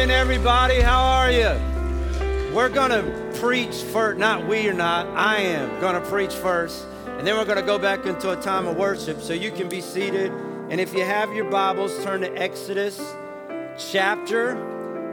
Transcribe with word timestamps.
morning, 0.00 0.16
everybody. 0.16 0.80
How 0.80 1.02
are 1.02 1.30
you? 1.30 2.54
We're 2.54 2.70
going 2.70 2.90
to 2.90 3.38
preach 3.38 3.82
first. 3.92 4.18
Not 4.18 4.48
we 4.48 4.66
are 4.66 4.72
not. 4.72 5.06
I 5.08 5.36
am 5.40 5.78
going 5.78 5.92
to 5.92 6.08
preach 6.08 6.32
first. 6.32 6.86
And 7.18 7.26
then 7.26 7.36
we're 7.36 7.44
going 7.44 7.58
to 7.58 7.62
go 7.62 7.78
back 7.78 8.06
into 8.06 8.30
a 8.30 8.36
time 8.36 8.66
of 8.66 8.78
worship. 8.78 9.20
So 9.20 9.34
you 9.34 9.50
can 9.50 9.68
be 9.68 9.82
seated. 9.82 10.32
And 10.70 10.80
if 10.80 10.94
you 10.94 11.04
have 11.04 11.34
your 11.34 11.50
Bibles, 11.50 12.02
turn 12.02 12.22
to 12.22 12.34
Exodus 12.34 12.98
chapter. 13.76 14.54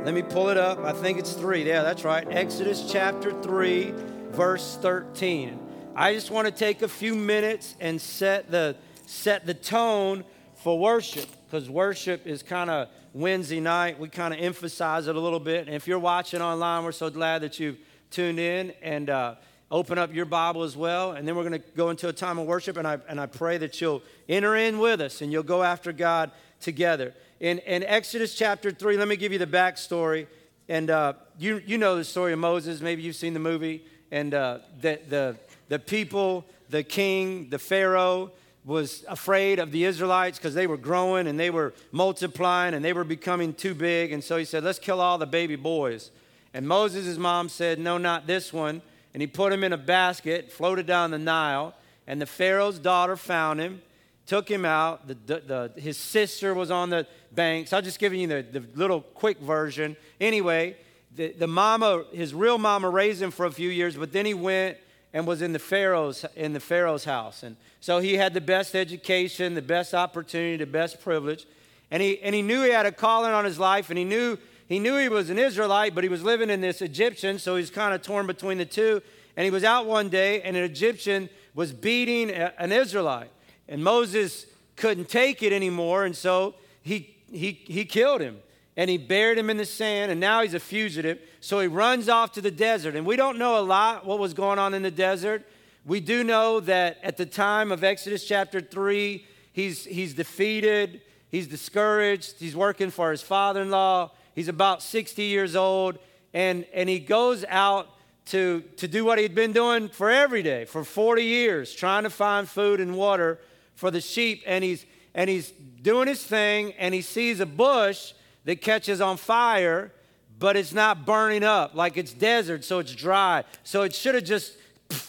Let 0.05 0.13
me 0.13 0.21
pull 0.21 0.47
it 0.47 0.57
up. 0.57 0.79
I 0.79 0.93
think 0.93 1.19
it's 1.19 1.33
three. 1.33 1.67
Yeah, 1.67 1.83
that's 1.83 2.05
right. 2.05 2.25
Exodus 2.29 2.89
chapter 2.89 3.33
3, 3.41 3.93
verse 4.31 4.77
13. 4.81 5.59
I 5.97 6.13
just 6.13 6.31
want 6.31 6.47
to 6.47 6.53
take 6.53 6.81
a 6.81 6.87
few 6.87 7.13
minutes 7.13 7.75
and 7.81 7.99
set 7.99 8.49
the, 8.49 8.77
set 9.05 9.45
the 9.45 9.53
tone 9.53 10.23
for 10.55 10.79
worship 10.79 11.27
because 11.49 11.69
worship 11.69 12.27
is 12.27 12.43
kind 12.43 12.69
of 12.69 12.89
Wednesday 13.13 13.61
night. 13.61 13.99
We 13.99 14.09
kind 14.09 14.33
of 14.33 14.39
emphasize 14.39 15.07
it 15.07 15.15
a 15.15 15.19
little 15.19 15.39
bit. 15.39 15.65
And 15.67 15.75
if 15.75 15.87
you're 15.87 15.97
watching 15.97 16.41
online, 16.41 16.83
we're 16.83 16.91
so 16.91 17.09
glad 17.09 17.41
that 17.41 17.57
you've 17.57 17.77
tuned 18.11 18.39
in 18.39 18.73
and 18.81 19.09
uh, 19.09 19.35
open 19.71 19.97
up 19.97 20.13
your 20.13 20.25
Bible 20.25 20.63
as 20.63 20.75
well. 20.75 21.13
And 21.13 21.25
then 21.25 21.37
we're 21.37 21.47
going 21.47 21.61
to 21.61 21.67
go 21.75 21.89
into 21.89 22.09
a 22.09 22.13
time 22.13 22.37
of 22.37 22.47
worship. 22.47 22.75
And 22.75 22.85
I, 22.85 22.99
and 23.07 23.19
I 23.19 23.27
pray 23.27 23.57
that 23.59 23.79
you'll 23.79 24.03
enter 24.27 24.57
in 24.57 24.77
with 24.79 24.99
us 24.99 25.21
and 25.21 25.31
you'll 25.31 25.43
go 25.43 25.63
after 25.63 25.93
God 25.93 26.31
together. 26.59 27.13
In, 27.39 27.59
in 27.59 27.81
Exodus 27.83 28.35
chapter 28.35 28.69
3, 28.69 28.97
let 28.97 29.07
me 29.07 29.15
give 29.15 29.31
you 29.31 29.39
the 29.39 29.47
backstory. 29.47 30.27
And 30.67 30.89
uh, 30.89 31.13
you, 31.39 31.61
you 31.65 31.77
know 31.77 31.95
the 31.95 32.03
story 32.03 32.33
of 32.33 32.39
Moses. 32.39 32.81
Maybe 32.81 33.03
you've 33.03 33.15
seen 33.15 33.33
the 33.33 33.39
movie. 33.39 33.85
And 34.11 34.33
uh, 34.33 34.59
the, 34.81 34.99
the, 35.07 35.37
the 35.69 35.79
people, 35.79 36.45
the 36.69 36.83
king, 36.83 37.49
the 37.49 37.59
Pharaoh, 37.59 38.31
was 38.67 39.05
afraid 39.07 39.59
of 39.59 39.71
the 39.71 39.85
Israelites 39.85 40.37
because 40.37 40.53
they 40.53 40.67
were 40.67 40.77
growing 40.77 41.25
and 41.25 41.39
they 41.39 41.49
were 41.49 41.73
multiplying 41.93 42.73
and 42.73 42.83
they 42.83 42.91
were 42.91 43.05
becoming 43.05 43.53
too 43.53 43.73
big. 43.73 44.11
And 44.11 44.21
so 44.21 44.35
he 44.35 44.43
said, 44.43 44.63
Let's 44.63 44.77
kill 44.77 44.99
all 44.99 45.17
the 45.17 45.25
baby 45.25 45.55
boys. 45.55 46.11
And 46.53 46.67
Moses' 46.67 47.17
mom 47.17 47.47
said, 47.47 47.79
No, 47.79 47.97
not 47.97 48.27
this 48.27 48.51
one. 48.51 48.81
And 49.13 49.21
he 49.21 49.27
put 49.27 49.53
him 49.53 49.63
in 49.63 49.71
a 49.71 49.77
basket, 49.77 50.51
floated 50.51 50.85
down 50.85 51.11
the 51.11 51.17
Nile. 51.17 51.73
And 52.07 52.21
the 52.21 52.25
Pharaoh's 52.25 52.77
daughter 52.77 53.15
found 53.15 53.61
him, 53.61 53.81
took 54.25 54.51
him 54.51 54.65
out. 54.65 55.07
The, 55.07 55.17
the, 55.25 55.71
the, 55.75 55.81
his 55.81 55.97
sister 55.97 56.53
was 56.53 56.69
on 56.69 56.89
the 56.89 57.07
banks. 57.31 57.71
I'll 57.71 57.81
just 57.81 57.99
give 57.99 58.13
you 58.13 58.27
the, 58.27 58.45
the 58.51 58.65
little 58.75 58.99
quick 59.01 59.39
version. 59.39 59.95
Anyway, 60.19 60.75
the, 61.15 61.31
the 61.31 61.47
mama, 61.47 62.03
his 62.11 62.33
real 62.33 62.57
mama 62.57 62.89
raised 62.89 63.21
him 63.21 63.31
for 63.31 63.45
a 63.45 63.51
few 63.51 63.69
years, 63.69 63.95
but 63.95 64.11
then 64.11 64.25
he 64.25 64.33
went 64.33 64.77
and 65.13 65.25
was 65.25 65.41
in 65.41 65.53
the 65.53 65.59
Pharaoh's 65.59 66.25
in 66.35 66.53
the 66.53 66.59
Pharaoh's 66.59 67.05
house. 67.05 67.43
And 67.43 67.55
so 67.79 67.99
he 67.99 68.15
had 68.15 68.33
the 68.33 68.41
best 68.41 68.75
education, 68.75 69.53
the 69.53 69.61
best 69.61 69.93
opportunity, 69.93 70.57
the 70.57 70.65
best 70.65 71.01
privilege. 71.01 71.45
And 71.89 72.01
he 72.03 72.19
and 72.21 72.35
he 72.35 72.41
knew 72.41 72.63
he 72.63 72.71
had 72.71 72.85
a 72.85 72.91
calling 72.91 73.31
on 73.31 73.45
his 73.45 73.59
life, 73.59 73.89
and 73.89 73.97
he 73.97 74.05
knew 74.05 74.37
he 74.67 74.79
knew 74.79 74.97
he 74.97 75.09
was 75.09 75.29
an 75.29 75.39
Israelite, 75.39 75.95
but 75.95 76.03
he 76.03 76.09
was 76.09 76.23
living 76.23 76.49
in 76.49 76.61
this 76.61 76.81
Egyptian, 76.81 77.39
so 77.39 77.55
he's 77.55 77.69
kind 77.69 77.93
of 77.93 78.01
torn 78.01 78.27
between 78.27 78.57
the 78.57 78.65
two. 78.65 79.01
And 79.37 79.45
he 79.45 79.51
was 79.51 79.63
out 79.63 79.85
one 79.85 80.09
day, 80.09 80.41
and 80.41 80.57
an 80.57 80.63
Egyptian 80.63 81.29
was 81.53 81.71
beating 81.71 82.31
an 82.31 82.71
Israelite. 82.71 83.29
And 83.69 83.83
Moses 83.83 84.47
couldn't 84.75 85.09
take 85.09 85.43
it 85.43 85.53
anymore, 85.53 86.05
and 86.05 86.15
so 86.15 86.55
he 86.81 87.15
he 87.31 87.51
he 87.51 87.85
killed 87.85 88.21
him 88.21 88.39
and 88.77 88.91
he 88.91 88.97
buried 88.99 89.39
him 89.39 89.49
in 89.49 89.57
the 89.57 89.65
sand, 89.65 90.11
and 90.11 90.21
now 90.21 90.43
he's 90.43 90.53
a 90.53 90.59
fugitive. 90.59 91.19
So 91.41 91.59
he 91.59 91.67
runs 91.67 92.07
off 92.07 92.33
to 92.33 92.41
the 92.41 92.51
desert. 92.51 92.95
And 92.95 93.07
we 93.07 93.15
don't 93.15 93.39
know 93.39 93.59
a 93.59 93.61
lot 93.61 94.05
what 94.05 94.19
was 94.19 94.35
going 94.35 94.59
on 94.59 94.75
in 94.75 94.83
the 94.83 94.91
desert. 94.91 95.43
We 95.83 95.99
do 95.99 96.23
know 96.23 96.59
that 96.59 96.99
at 97.01 97.17
the 97.17 97.25
time 97.25 97.71
of 97.71 97.83
Exodus 97.83 98.23
chapter 98.23 98.61
3, 98.61 99.25
he's, 99.51 99.83
he's 99.85 100.13
defeated, 100.13 101.01
he's 101.29 101.47
discouraged, 101.47 102.39
he's 102.39 102.55
working 102.55 102.91
for 102.91 103.09
his 103.09 103.23
father 103.23 103.63
in 103.63 103.71
law, 103.71 104.11
he's 104.35 104.47
about 104.47 104.83
60 104.83 105.23
years 105.23 105.55
old, 105.55 105.97
and, 106.33 106.65
and 106.71 106.87
he 106.87 106.99
goes 106.99 107.43
out 107.49 107.87
to, 108.25 108.61
to 108.75 108.87
do 108.87 109.03
what 109.03 109.17
he'd 109.17 109.33
been 109.33 109.53
doing 109.53 109.89
for 109.89 110.11
every 110.11 110.43
day, 110.43 110.65
for 110.65 110.83
40 110.83 111.23
years, 111.23 111.73
trying 111.73 112.03
to 112.03 112.11
find 112.11 112.47
food 112.47 112.79
and 112.79 112.95
water 112.95 113.39
for 113.73 113.89
the 113.89 114.01
sheep. 114.01 114.43
And 114.45 114.63
he's, 114.63 114.85
and 115.15 115.29
he's 115.29 115.51
doing 115.81 116.07
his 116.07 116.23
thing, 116.23 116.73
and 116.73 116.93
he 116.93 117.01
sees 117.01 117.39
a 117.39 117.45
bush 117.47 118.13
that 118.47 118.61
catches 118.61 119.01
on 119.01 119.17
fire, 119.17 119.91
but 120.39 120.55
it's 120.55 120.73
not 120.73 121.05
burning 121.05 121.43
up 121.43 121.75
like 121.75 121.97
it's 121.97 122.13
desert, 122.13 122.63
so 122.63 122.79
it's 122.79 122.95
dry. 122.95 123.43
So 123.65 123.81
it 123.81 123.93
should 123.93 124.15
have 124.15 124.23
just 124.23 124.53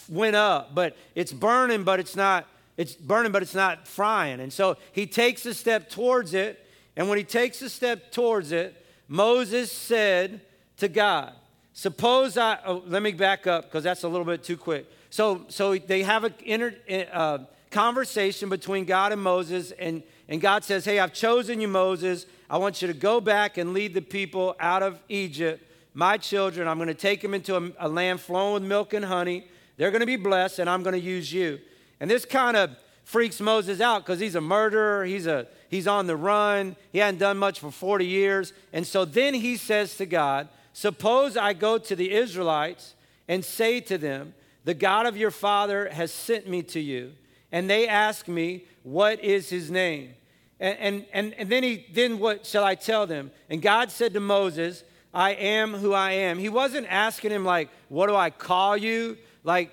went 0.09 0.35
up, 0.35 0.75
but 0.75 0.97
it's 1.15 1.31
burning, 1.31 1.83
but 1.83 2.01
it's 2.01 2.17
not. 2.17 2.45
It's 2.75 2.95
burning, 2.95 3.31
but 3.31 3.41
it's 3.41 3.55
not 3.55 3.87
frying. 3.87 4.41
And 4.41 4.51
so 4.53 4.77
he 4.91 5.07
takes 5.07 5.45
a 5.45 5.53
step 5.53 5.89
towards 5.89 6.33
it, 6.33 6.65
and 6.97 7.07
when 7.07 7.17
he 7.17 7.23
takes 7.23 7.61
a 7.61 7.69
step 7.69 8.11
towards 8.11 8.51
it, 8.51 8.85
Moses 9.07 9.71
said 9.71 10.41
to 10.77 10.89
God, 10.89 11.33
"Suppose 11.71 12.37
I." 12.37 12.59
Oh, 12.65 12.83
let 12.87 13.01
me 13.01 13.13
back 13.13 13.47
up 13.47 13.65
because 13.65 13.85
that's 13.85 14.03
a 14.03 14.09
little 14.09 14.25
bit 14.25 14.43
too 14.43 14.57
quick. 14.57 14.85
So, 15.09 15.45
so 15.47 15.77
they 15.77 16.03
have 16.03 16.25
a 16.25 16.33
inter, 16.43 16.75
uh, 17.11 17.39
conversation 17.71 18.49
between 18.49 18.83
God 18.83 19.13
and 19.13 19.21
Moses, 19.21 19.71
and, 19.71 20.03
and 20.27 20.41
God 20.41 20.63
says, 20.63 20.85
Hey, 20.85 20.99
I've 20.99 21.13
chosen 21.13 21.61
you, 21.61 21.67
Moses. 21.67 22.25
I 22.49 22.57
want 22.57 22.81
you 22.81 22.87
to 22.87 22.93
go 22.93 23.21
back 23.21 23.57
and 23.57 23.73
lead 23.73 23.93
the 23.93 24.01
people 24.01 24.55
out 24.59 24.81
of 24.81 24.99
Egypt. 25.07 25.63
My 25.93 26.17
children, 26.17 26.67
I'm 26.67 26.77
going 26.77 26.87
to 26.87 26.93
take 26.93 27.21
them 27.21 27.33
into 27.33 27.55
a, 27.55 27.71
a 27.79 27.89
land 27.89 28.21
flowing 28.21 28.55
with 28.55 28.63
milk 28.63 28.93
and 28.93 29.05
honey. 29.05 29.45
They're 29.77 29.91
going 29.91 30.01
to 30.01 30.07
be 30.07 30.15
blessed, 30.15 30.59
and 30.59 30.69
I'm 30.69 30.81
going 30.81 30.99
to 30.99 31.01
use 31.01 31.31
you. 31.31 31.59
And 31.99 32.09
this 32.09 32.25
kind 32.25 32.57
of 32.57 32.71
freaks 33.03 33.39
Moses 33.39 33.81
out 33.81 34.05
because 34.05 34.19
he's 34.19 34.35
a 34.35 34.41
murderer. 34.41 35.05
He's, 35.05 35.27
a, 35.27 35.47
he's 35.69 35.87
on 35.87 36.07
the 36.07 36.15
run. 36.15 36.75
He 36.91 36.99
hadn't 36.99 37.19
done 37.19 37.37
much 37.37 37.59
for 37.59 37.71
40 37.71 38.05
years. 38.05 38.53
And 38.73 38.85
so 38.85 39.05
then 39.05 39.33
he 39.33 39.55
says 39.57 39.97
to 39.97 40.05
God, 40.05 40.47
Suppose 40.73 41.35
I 41.35 41.53
go 41.53 41.77
to 41.77 41.95
the 41.95 42.11
Israelites 42.11 42.93
and 43.27 43.43
say 43.43 43.79
to 43.81 43.97
them, 43.97 44.33
The 44.63 44.73
God 44.73 45.05
of 45.05 45.17
your 45.17 45.31
father 45.31 45.89
has 45.89 46.11
sent 46.11 46.47
me 46.47 46.63
to 46.63 46.79
you. 46.79 47.13
And 47.51 47.69
they 47.69 47.87
ask 47.87 48.27
me, 48.27 48.65
What 48.83 49.23
is 49.23 49.49
his 49.49 49.69
name? 49.69 50.13
And, 50.59 51.05
and, 51.13 51.33
and 51.35 51.49
then 51.49 51.63
he 51.63 51.85
then 51.93 52.19
what 52.19 52.45
shall 52.45 52.63
I 52.63 52.75
tell 52.75 53.07
them? 53.07 53.31
And 53.49 53.61
God 53.61 53.91
said 53.91 54.13
to 54.13 54.19
Moses, 54.19 54.83
I 55.13 55.31
am 55.31 55.73
who 55.73 55.93
I 55.93 56.11
am. 56.11 56.37
He 56.37 56.49
wasn't 56.49 56.87
asking 56.89 57.31
him 57.31 57.45
like, 57.45 57.69
what 57.87 58.07
do 58.07 58.15
I 58.15 58.29
call 58.29 58.75
you? 58.75 59.17
Like, 59.43 59.71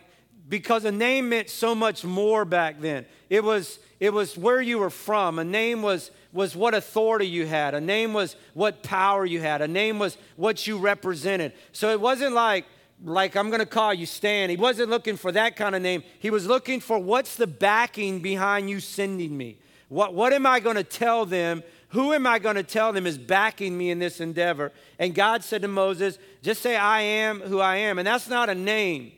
because 0.48 0.84
a 0.84 0.92
name 0.92 1.28
meant 1.28 1.50
so 1.50 1.74
much 1.74 2.04
more 2.04 2.44
back 2.44 2.80
then. 2.80 3.04
It 3.28 3.42
was 3.42 3.78
it 3.98 4.12
was 4.12 4.36
where 4.36 4.60
you 4.60 4.78
were 4.78 4.90
from. 4.90 5.38
A 5.38 5.44
name 5.44 5.82
was 5.82 6.10
was 6.32 6.54
what 6.54 6.74
authority 6.74 7.26
you 7.26 7.46
had. 7.46 7.74
A 7.74 7.80
name 7.80 8.12
was 8.12 8.36
what 8.54 8.82
power 8.82 9.24
you 9.24 9.40
had. 9.40 9.62
A 9.62 9.68
name 9.68 9.98
was 9.98 10.16
what 10.36 10.66
you 10.66 10.78
represented. 10.78 11.52
So 11.72 11.90
it 11.90 12.00
wasn't 12.00 12.34
like 12.34 12.64
like 13.04 13.36
I'm 13.36 13.48
going 13.48 13.60
to 13.60 13.66
call 13.66 13.92
you 13.92 14.06
Stan. 14.06 14.50
He 14.50 14.56
wasn't 14.56 14.90
looking 14.90 15.16
for 15.16 15.32
that 15.32 15.56
kind 15.56 15.74
of 15.74 15.82
name. 15.82 16.02
He 16.20 16.30
was 16.30 16.46
looking 16.46 16.80
for 16.80 16.98
what's 16.98 17.36
the 17.36 17.46
backing 17.46 18.20
behind 18.20 18.70
you 18.70 18.80
sending 18.80 19.36
me? 19.36 19.58
What, 19.88 20.14
what 20.14 20.32
am 20.32 20.46
I 20.46 20.60
going 20.60 20.76
to 20.76 20.84
tell 20.84 21.26
them? 21.26 21.62
Who 21.90 22.12
am 22.12 22.26
I 22.26 22.38
going 22.38 22.56
to 22.56 22.62
tell 22.62 22.92
them 22.92 23.06
is 23.06 23.16
backing 23.16 23.76
me 23.76 23.90
in 23.90 23.98
this 23.98 24.20
endeavor? 24.20 24.72
And 24.98 25.14
God 25.14 25.44
said 25.44 25.62
to 25.62 25.68
Moses, 25.68 26.18
just 26.42 26.62
say, 26.62 26.76
I 26.76 27.00
am 27.00 27.40
who 27.40 27.60
I 27.60 27.76
am. 27.76 27.98
And 27.98 28.06
that's 28.06 28.28
not 28.28 28.50
a 28.50 28.54
name, 28.54 29.12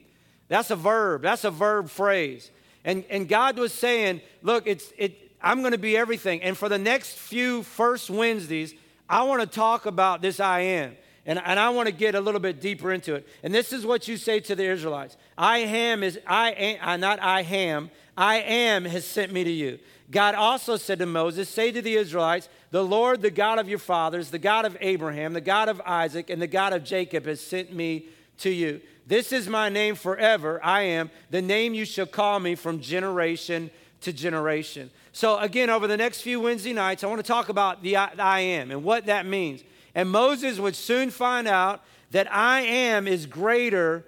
that's 0.48 0.70
a 0.70 0.76
verb, 0.76 1.22
that's 1.22 1.44
a 1.44 1.50
verb 1.50 1.88
phrase. 1.88 2.50
And, 2.84 3.04
and 3.10 3.28
God 3.28 3.58
was 3.58 3.72
saying, 3.72 4.20
look, 4.42 4.66
it's, 4.66 4.92
it, 4.96 5.30
I'm 5.42 5.60
going 5.60 5.72
to 5.72 5.78
be 5.78 5.96
everything. 5.96 6.42
And 6.42 6.56
for 6.56 6.68
the 6.68 6.78
next 6.78 7.18
few 7.18 7.62
first 7.62 8.08
Wednesdays, 8.08 8.74
I 9.08 9.24
want 9.24 9.40
to 9.40 9.46
talk 9.46 9.86
about 9.86 10.22
this 10.22 10.40
I 10.40 10.60
am. 10.60 10.96
And, 11.26 11.38
and 11.44 11.60
I 11.60 11.68
want 11.70 11.86
to 11.86 11.92
get 11.92 12.14
a 12.14 12.20
little 12.20 12.40
bit 12.40 12.60
deeper 12.60 12.90
into 12.90 13.14
it. 13.14 13.28
And 13.42 13.54
this 13.54 13.72
is 13.72 13.84
what 13.84 14.08
you 14.08 14.16
say 14.16 14.40
to 14.40 14.54
the 14.54 14.64
Israelites 14.64 15.16
I 15.36 15.58
am 15.58 16.02
is, 16.02 16.18
I 16.26 16.52
am, 16.52 17.00
not 17.00 17.22
I 17.22 17.42
am, 17.42 17.90
I 18.18 18.38
am 18.40 18.84
has 18.84 19.04
sent 19.04 19.32
me 19.32 19.44
to 19.44 19.50
you. 19.50 19.78
God 20.10 20.34
also 20.34 20.76
said 20.76 20.98
to 20.98 21.06
Moses, 21.06 21.48
Say 21.48 21.70
to 21.70 21.80
the 21.80 21.94
Israelites, 21.94 22.48
The 22.72 22.84
Lord, 22.84 23.22
the 23.22 23.30
God 23.30 23.60
of 23.60 23.68
your 23.68 23.78
fathers, 23.78 24.30
the 24.30 24.40
God 24.40 24.64
of 24.64 24.76
Abraham, 24.80 25.34
the 25.34 25.40
God 25.40 25.68
of 25.68 25.80
Isaac, 25.86 26.28
and 26.28 26.42
the 26.42 26.48
God 26.48 26.72
of 26.72 26.82
Jacob 26.82 27.26
has 27.26 27.40
sent 27.40 27.72
me 27.72 28.06
to 28.38 28.50
you. 28.50 28.80
This 29.06 29.32
is 29.32 29.48
my 29.48 29.68
name 29.68 29.94
forever. 29.94 30.60
I 30.64 30.82
am 30.82 31.12
the 31.30 31.40
name 31.40 31.74
you 31.74 31.84
shall 31.84 32.06
call 32.06 32.40
me 32.40 32.56
from 32.56 32.80
generation 32.80 33.70
to 34.00 34.12
generation. 34.12 34.90
So, 35.12 35.38
again, 35.38 35.70
over 35.70 35.86
the 35.86 35.96
next 35.96 36.22
few 36.22 36.40
Wednesday 36.40 36.72
nights, 36.72 37.04
I 37.04 37.06
want 37.06 37.20
to 37.20 37.26
talk 37.26 37.48
about 37.48 37.84
the 37.84 37.98
I, 37.98 38.14
the 38.16 38.22
I 38.24 38.40
am 38.40 38.72
and 38.72 38.82
what 38.82 39.06
that 39.06 39.26
means. 39.26 39.62
And 39.94 40.10
Moses 40.10 40.58
would 40.58 40.74
soon 40.74 41.10
find 41.10 41.46
out 41.46 41.84
that 42.10 42.32
I 42.34 42.62
am 42.62 43.06
is 43.06 43.26
greater 43.26 44.04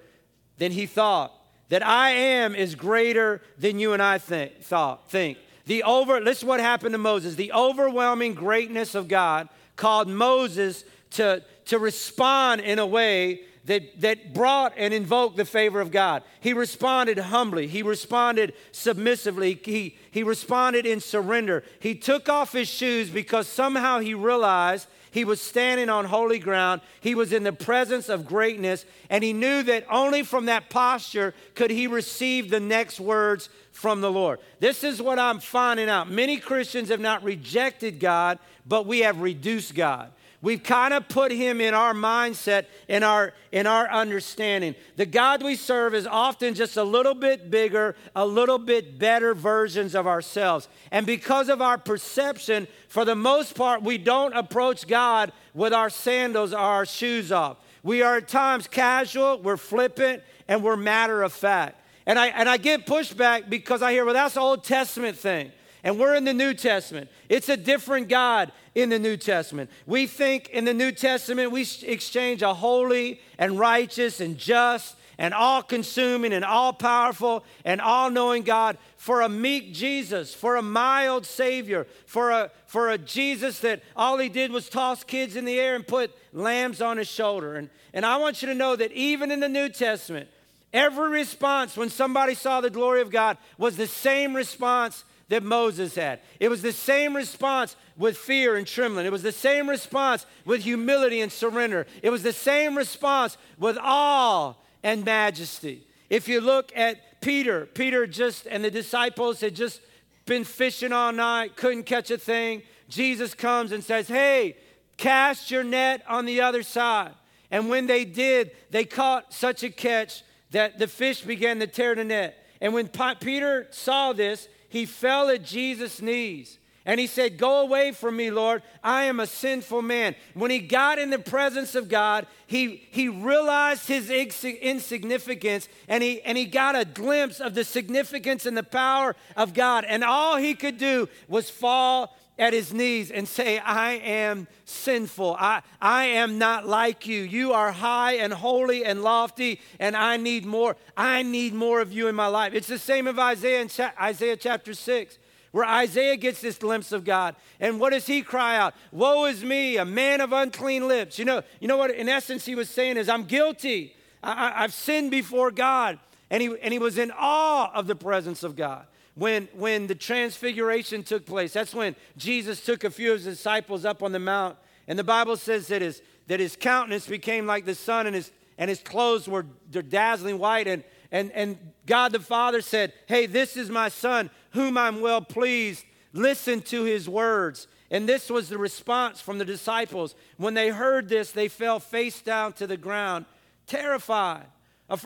than 0.59 0.73
he 0.73 0.87
thought. 0.87 1.33
That 1.71 1.87
I 1.87 2.11
am 2.11 2.55
is 2.55 2.75
greater 2.75 3.41
than 3.59 3.79
you 3.79 3.93
and 3.93 4.03
I 4.03 4.19
think, 4.19 4.61
thought, 4.63 5.09
think. 5.09 5.39
The 5.67 5.85
over, 5.85 6.19
is 6.19 6.45
what 6.45 6.61
happened 6.61 6.93
to 6.93 6.99
Moses. 6.99 7.37
The 7.37 7.53
overwhelming 7.53 8.35
greatness 8.35 8.95
of 8.95 9.09
God 9.09 9.49
called 9.77 10.09
Moses 10.09 10.85
to, 11.13 11.43
to 11.67 11.79
respond 11.79 12.61
in 12.61 12.79
a 12.79 12.87
way 12.87 13.41
that, 13.65 14.01
that 14.01 14.33
brought 14.33 14.73
and 14.77 14.95
invoked 14.95 15.37
the 15.37 15.45
favor 15.45 15.81
of 15.81 15.91
God. 15.91 16.23
He 16.41 16.53
responded 16.53 17.19
humbly, 17.19 17.67
he 17.67 17.83
responded 17.83 18.55
submissively, 18.73 19.61
he, 19.63 19.97
he 20.11 20.23
responded 20.23 20.87
in 20.87 21.01
surrender. 21.01 21.63
He 21.79 21.95
took 21.95 22.29
off 22.29 22.53
his 22.53 22.69
shoes 22.69 23.11
because 23.11 23.47
somehow 23.47 23.99
he 23.99 24.15
realized 24.15 24.87
he 25.13 25.25
was 25.25 25.41
standing 25.41 25.89
on 25.89 26.05
holy 26.05 26.39
ground. 26.39 26.81
He 27.01 27.15
was 27.15 27.33
in 27.33 27.43
the 27.43 27.53
presence 27.53 28.09
of 28.09 28.27
greatness, 28.27 28.85
and 29.09 29.25
he 29.25 29.33
knew 29.33 29.63
that 29.65 29.85
only 29.91 30.23
from 30.23 30.47
that 30.47 30.71
posture 30.71 31.35
could 31.55 31.71
he 31.71 31.87
receive 31.87 32.49
the 32.49 32.61
next 32.61 33.01
words 33.01 33.49
from 33.73 34.01
the 34.01 34.11
Lord. 34.11 34.39
This 34.61 34.85
is 34.85 35.03
what 35.03 35.19
I'm 35.19 35.41
finding 35.41 35.89
out. 35.89 36.09
Many 36.09 36.37
Christians 36.37 36.91
have 36.91 37.01
not 37.01 37.25
rejected 37.25 37.99
God, 37.99 38.39
but 38.67 38.87
we 38.87 39.01
have 39.01 39.21
reduced 39.21 39.75
God. 39.75 40.13
We've 40.43 40.63
kind 40.63 40.95
of 40.95 41.07
put 41.07 41.33
him 41.33 41.61
in 41.61 41.75
our 41.75 41.93
mindset, 41.93 42.65
in 42.89 43.03
our, 43.03 43.35
in 43.53 43.67
our 43.67 43.91
understanding. 43.91 44.75
The 44.97 45.05
God 45.05 45.43
we 45.43 45.55
serve 45.55 45.95
is 45.95 46.07
often 46.07 46.55
just 46.55 46.79
a 46.79 46.83
little 46.83 47.15
bit 47.15 47.51
bigger, 47.51 47.95
a 48.17 48.25
little 48.25 48.59
bit 48.59 48.99
better 48.99 49.35
versions 49.35 49.95
of 49.95 50.07
ourselves. 50.07 50.69
And 50.91 51.05
because 51.05 51.51
of 51.51 51.61
our 51.61 51.77
perception, 51.77 52.69
for 52.89 53.05
the 53.05 53.15
most 53.15 53.55
part, 53.55 53.83
we 53.83 53.99
don't 53.99 54.33
approach 54.33 54.87
God 54.87 55.31
with 55.53 55.75
our 55.75 55.91
sandals 55.91 56.55
or 56.55 56.59
our 56.59 56.87
shoes 56.87 57.31
off. 57.31 57.59
We 57.83 58.01
are 58.01 58.17
at 58.17 58.29
times 58.29 58.67
casual, 58.67 59.41
we're 59.43 59.59
flippant, 59.59 60.23
and 60.49 60.63
we're 60.63 60.77
matter 60.77 61.23
of 61.23 61.35
fact. 61.35 61.83
And 62.07 62.19
I, 62.19 62.29
and 62.29 62.49
I 62.49 62.57
get 62.57 62.87
pushback 62.87 63.51
because 63.51 63.83
I 63.83 63.93
hear, 63.93 64.07
well, 64.07 64.15
that's 64.15 64.39
Old 64.39 64.65
Testament 64.65 65.19
thing. 65.19 65.53
And 65.83 65.99
we're 65.99 66.15
in 66.15 66.25
the 66.25 66.35
New 66.35 66.55
Testament. 66.55 67.11
It's 67.29 67.49
a 67.49 67.57
different 67.57 68.09
God 68.09 68.53
in 68.75 68.91
the 68.91 68.99
New 68.99 69.17
Testament. 69.17 69.71
We 69.87 70.07
think 70.07 70.49
in 70.51 70.65
the 70.65 70.75
New 70.75 70.93
Testament 70.93 71.51
we 71.51 71.67
exchange 71.83 72.43
a 72.43 72.55
holy 72.55 73.21
and 73.39 73.59
righteous 73.59 74.21
and 74.21 74.37
just 74.37 74.97
and 75.21 75.35
all 75.35 75.63
consuming 75.63 76.33
and 76.33 76.47
all 76.47 76.73
powerful 76.73 77.45
and 77.67 77.79
all 77.81 78.11
knowing 78.11 78.43
God 78.43 78.79
for 78.97 79.21
a 79.21 79.29
meek 79.29 79.75
Jesus, 79.75 80.33
for 80.33 80.57
a 80.57 80.63
mild 80.63 81.27
Savior, 81.27 81.87
for 82.07 82.31
a, 82.31 82.51
for 82.67 82.89
a 82.89 82.97
Jesus 82.97 83.61
that 83.61 83.83
all 83.95 84.17
he 84.17 84.31
did 84.31 84.51
was 84.51 84.71
toss 84.71 85.05
kids 85.05 85.37
in 85.37 85.45
the 85.45 85.61
air 85.61 85.75
and 85.75 85.87
put 85.87 86.11
lambs 86.33 86.81
on 86.81 86.97
his 86.97 87.07
shoulder. 87.07 87.57
And, 87.57 87.69
and 87.93 88.07
I 88.07 88.17
want 88.17 88.41
you 88.41 88.49
to 88.49 88.55
know 88.55 88.77
that 88.77 88.93
even 88.93 89.31
in 89.31 89.41
the 89.41 89.49
New 89.49 89.69
Testament, 89.69 90.27
every 90.73 91.11
response 91.11 91.77
when 91.77 91.91
somebody 91.91 92.35
saw 92.35 92.63
the 92.63 92.71
glory 92.71 93.03
of 93.03 93.11
God 93.11 93.37
was 93.59 93.77
the 93.77 93.87
same 93.87 94.35
response 94.35 95.05
that 95.31 95.45
Moses 95.45 95.95
had. 95.95 96.21
It 96.41 96.49
was 96.49 96.61
the 96.61 96.73
same 96.73 97.17
response 97.17 97.77
with 97.97 98.17
fear 98.17 98.57
and 98.57 98.67
trembling. 98.67 99.07
It 99.07 99.13
was 99.13 99.23
the 99.23 99.33
same 99.33 99.71
response 99.71 100.27
with 100.45 100.63
humility 100.63 101.21
and 101.21 101.31
surrender. 101.33 101.87
It 102.03 102.11
was 102.11 102.25
the 102.25 102.33
same 102.33 102.77
response 102.77 103.39
with 103.57 103.79
awe 103.81 104.55
and 104.83 105.05
majesty. 105.05 105.87
If 106.11 106.29
you 106.29 106.41
look 106.41 106.73
at 106.77 107.21
Peter, 107.21 107.67
Peter 107.67 108.07
just 108.09 108.47
and 108.47 108.65
the 108.65 108.73
disciples 108.73 109.41
had 109.41 109.55
just 109.55 109.81
been 110.27 110.45
fishing 110.45 110.93
all 110.93 111.13
night, 111.13 111.57
couldn't 111.57 111.85
catch 111.85 112.11
a 112.11 112.19
thing. 112.19 112.63
Jesus 112.89 113.33
comes 113.33 113.71
and 113.71 113.85
says, 113.85 114.09
Hey, 114.09 114.57
cast 114.97 115.51
your 115.51 115.63
net 115.63 116.03
on 116.09 116.25
the 116.25 116.41
other 116.41 116.65
side. 116.65 117.13
And 117.53 117.69
when 117.69 117.87
they 117.87 118.05
did, 118.05 118.51
they 118.71 118.85
caught 118.85 119.33
such 119.33 119.63
a 119.63 119.71
catch 119.71 120.25
that 120.51 120.79
the 120.81 120.89
fish 120.89 121.21
began 121.21 121.61
to 121.61 121.69
tear 121.69 121.95
the 121.95 122.05
net. 122.05 122.37
And 122.61 122.75
when 122.75 122.89
Peter 123.21 123.69
saw 123.71 124.13
this, 124.13 124.49
he 124.71 124.87
fell 124.87 125.29
at 125.29 125.45
Jesus' 125.45 126.01
knees. 126.01 126.59
And 126.87 126.99
he 126.99 127.07
said, 127.07 127.37
Go 127.37 127.61
away 127.61 127.93
from 127.93 128.17
me, 128.17 128.31
Lord. 128.31 128.63
I 128.83 129.05
am 129.05 129.21
a 129.21 129.27
sinful 129.27 129.83
man. 129.83 130.15
When 130.33 130.51
he 130.51 130.61
got 130.61 130.99
in 130.99 131.11
the 131.11 131.19
presence 131.19 131.75
of 131.75 131.89
God, 131.89 132.27
he, 132.47 132.89
he 132.91 133.09
realized 133.09 133.87
his 133.87 134.09
insignificance 134.11 135.69
and 135.89 136.03
he, 136.03 136.23
and 136.23 136.39
he 136.39 136.47
got 136.47 136.77
a 136.77 136.87
glimpse 136.87 137.39
of 137.39 137.55
the 137.55 137.65
significance 137.65 138.47
and 138.47 138.57
the 138.57 138.63
power 138.63 139.15
of 139.37 139.53
God. 139.53 139.85
And 139.85 140.03
all 140.03 140.37
he 140.37 140.55
could 140.55 140.79
do 140.79 141.09
was 141.29 141.51
fall 141.51 142.17
at 142.41 142.55
his 142.55 142.73
knees 142.73 143.11
and 143.11 143.29
say, 143.29 143.59
I 143.59 143.93
am 143.93 144.49
sinful. 144.65 145.37
I, 145.39 145.61
I 145.81 146.07
am 146.07 146.39
not 146.39 146.67
like 146.67 147.07
you. 147.07 147.21
You 147.21 147.53
are 147.53 147.71
high 147.71 148.15
and 148.15 148.33
holy 148.33 148.83
and 148.83 149.03
lofty, 149.03 149.61
and 149.79 149.95
I 149.95 150.17
need 150.17 150.47
more. 150.47 150.77
I 150.97 151.23
need 151.23 151.53
more 151.53 151.81
of 151.81 151.93
you 151.93 152.09
in 152.09 152.15
my 152.15 152.29
life. 152.29 152.55
It's 152.55 152.67
the 152.67 152.79
same 152.79 153.07
of 153.07 153.19
Isaiah 153.19 153.61
in 153.61 153.69
cha- 153.69 153.93
Isaiah 154.01 154.39
chapter 154.39 154.73
6, 154.73 155.19
where 155.53 155.67
Isaiah 155.67 156.17
gets 156.17 156.41
this 156.41 156.57
glimpse 156.57 156.93
of 156.93 157.05
God. 157.05 157.37
And 157.61 157.79
what 157.79 157.91
does 157.91 158.07
he 158.07 158.23
cry 158.23 158.57
out? 158.57 158.75
Woe 158.91 159.27
is 159.27 159.45
me, 159.45 159.77
a 159.77 159.85
man 159.85 160.23
of 160.23 160.33
unclean 160.33 160.89
lips. 160.89 161.19
You 161.19 161.27
know, 161.27 161.43
you 161.61 161.69
know 161.69 161.77
what 161.77 161.91
in 161.91 162.09
essence 162.09 162.47
he 162.47 162.55
was 162.55 162.71
saying 162.71 162.97
is, 162.97 163.11
I'm 163.11 163.25
guilty. 163.25 163.95
I, 164.23 164.65
I've 164.65 164.73
sinned 164.73 165.11
before 165.11 165.51
God. 165.51 165.99
And 166.31 166.41
he, 166.41 166.57
and 166.63 166.73
he 166.73 166.79
was 166.79 166.97
in 166.97 167.11
awe 167.11 167.71
of 167.75 167.87
the 167.87 167.97
presence 167.97 168.43
of 168.43 168.57
God 168.57 168.87
when, 169.15 169.49
when 169.55 169.87
the 169.87 169.95
transfiguration 169.95 171.03
took 171.03 171.27
place. 171.27 171.53
That's 171.53 171.75
when 171.75 171.97
Jesus 172.17 172.65
took 172.65 172.85
a 172.85 172.91
few 172.91 173.13
of 173.13 173.23
his 173.23 173.37
disciples 173.37 173.85
up 173.85 174.03
on 174.03 174.13
the 174.13 174.19
mount. 174.19 174.57
And 174.89 174.99
the 174.99 175.05
Bible 175.05 175.37
says 175.37 175.69
that 175.69 175.83
his, 175.83 176.03
that 176.27 176.41
his 176.41 176.57
countenance 176.57 177.07
became 177.07 177.47
like 177.47 177.65
the 177.65 177.75
sun 177.75 178.07
and 178.07 178.15
his, 178.15 178.31
and 178.59 178.69
his 178.69 178.81
clothes 178.81 179.29
were 179.29 179.43
dazzling 179.71 180.39
white. 180.39 180.67
And, 180.69 180.85
and, 181.11 181.31
and 181.33 181.59
God 181.87 182.13
the 182.13 182.21
Father 182.21 182.61
said, 182.61 182.93
Hey, 183.07 183.27
this 183.27 183.57
is 183.57 183.71
my 183.71 183.89
son, 183.89 184.31
whom 184.53 184.79
I'm 184.79 185.01
well 185.01 185.21
pleased. 185.21 185.85
Listen 186.13 186.61
to 186.63 186.85
his 186.85 187.09
words. 187.09 187.67
And 187.91 188.09
this 188.09 188.31
was 188.31 188.49
the 188.49 188.59
response 188.59 189.21
from 189.21 189.39
the 189.39 189.45
disciples. 189.45 190.15
When 190.37 190.55
they 190.55 190.69
heard 190.69 191.09
this, 191.09 191.33
they 191.33 191.49
fell 191.49 191.81
face 191.81 192.21
down 192.23 192.53
to 192.55 192.67
the 192.67 192.77
ground, 192.77 193.27
terrified. 193.67 194.47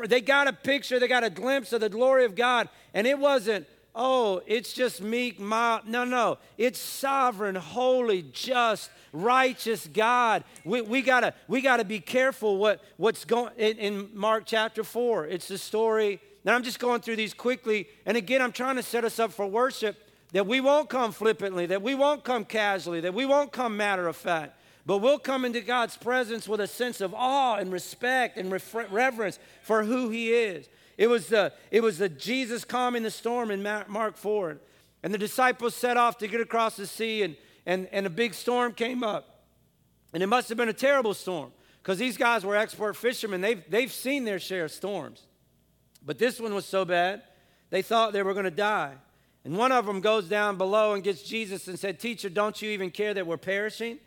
They 0.07 0.21
got 0.21 0.49
a 0.49 0.53
picture, 0.53 0.99
they 0.99 1.09
got 1.09 1.25
a 1.25 1.31
glimpse 1.31 1.73
of 1.73 1.81
the 1.81 1.89
glory 1.89 2.25
of 2.25 2.35
God. 2.35 2.69
And 2.93 3.07
it 3.07 3.19
wasn't, 3.19 3.67
oh, 3.95 4.43
it's 4.47 4.73
just 4.73 5.01
meek, 5.01 5.39
mild. 5.39 5.87
No, 5.87 6.05
no. 6.05 6.39
It's 6.59 6.79
sovereign, 6.79 7.55
holy, 7.55 8.23
just, 8.33 8.91
righteous 9.13 9.87
God. 9.87 10.45
We, 10.65 10.83
we 10.83 11.03
gotta 11.03 11.35
we 11.49 11.61
gotta 11.61 11.85
be 11.85 12.01
careful 12.01 12.57
what, 12.57 12.83
what's 12.97 13.25
going 13.25 13.53
in, 13.57 13.79
in 13.79 14.11
Mark 14.13 14.45
chapter 14.47 14.85
4. 14.85 15.27
It's 15.27 15.49
the 15.49 15.59
story. 15.59 16.21
Now 16.45 16.55
I'm 16.55 16.63
just 16.63 16.79
going 16.79 17.01
through 17.01 17.17
these 17.17 17.35
quickly. 17.35 17.89
And 18.05 18.17
again, 18.17 18.43
I'm 18.43 18.53
trying 18.53 18.77
to 18.77 18.83
set 18.83 19.05
us 19.05 19.19
up 19.19 19.33
for 19.33 19.47
worship 19.47 19.97
that 20.33 20.47
we 20.47 20.61
won't 20.61 20.91
come 20.91 21.13
flippantly, 21.13 21.67
that 21.67 21.81
we 21.81 21.95
won't 21.95 22.25
come 22.25 22.45
casually, 22.45 23.01
that 23.01 23.15
we 23.15 23.25
won't 23.25 23.53
come 23.53 23.77
matter 23.77 24.09
of 24.09 24.17
fact. 24.17 24.59
But 24.87 24.99
we'll 24.99 25.19
come 25.19 25.47
into 25.47 25.63
God's 25.63 25.97
presence 25.97 26.47
with 26.47 26.61
a 26.61 26.67
sense 26.67 27.01
of 27.01 27.15
awe 27.15 27.57
and 27.57 27.73
respect 27.73 28.37
and 28.37 28.51
reverence 28.91 29.39
for 29.63 29.83
who 29.83 30.11
He 30.11 30.35
is. 30.35 30.69
It 30.97 31.09
was 31.09 31.27
the, 31.29 31.53
it 31.71 31.83
was 31.83 31.99
the 31.99 32.09
Jesus 32.09 32.65
calming 32.65 33.03
the 33.03 33.11
storm 33.11 33.51
in 33.51 33.63
Mark 33.63 34.17
4. 34.17 34.59
And 35.03 35.13
the 35.13 35.19
disciples 35.19 35.75
set 35.75 35.97
off 35.97 36.19
to 36.19 36.29
get 36.29 36.41
across 36.41 36.77
the 36.77 36.87
sea, 36.87 37.23
and, 37.23 37.37
and, 37.67 37.89
and 37.93 38.07
a 38.07 38.11
big 38.11 38.33
storm 38.33 38.73
came 38.73 39.03
up. 39.03 39.45
And 40.13 40.23
it 40.23 40.29
must 40.29 40.49
have 40.49 40.57
been 40.57 40.69
a 40.69 40.73
terrible 40.73 41.13
storm 41.13 41.53
because 41.83 41.99
these 41.99 42.17
guys 42.17 42.45
were 42.45 42.57
expert 42.57 42.95
fishermen. 42.95 43.41
They've, 43.41 43.63
they've 43.69 43.93
seen 43.93 44.25
their 44.25 44.39
share 44.39 44.65
of 44.65 44.71
storms. 44.71 45.27
But 46.05 46.19
this 46.19 46.41
one 46.41 46.55
was 46.55 46.65
so 46.65 46.85
bad, 46.85 47.23
they 47.71 47.83
thought 47.83 48.13
they 48.13 48.23
were 48.23 48.33
going 48.33 48.45
to 48.45 48.51
die. 48.51 48.93
And 49.45 49.59
one 49.59 49.73
of 49.73 49.85
them 49.85 50.01
goes 50.01 50.27
down 50.27 50.57
below 50.57 50.95
and 50.95 51.03
gets 51.03 51.23
Jesus 51.23 51.69
and 51.69 51.79
said, 51.79 52.01
Teacher, 52.01 52.31
don't 52.31 52.61
you 52.63 52.71
even 52.71 52.91
care 52.91 53.13
that 53.13 53.27
we're 53.27 53.37
perishing? 53.37 53.99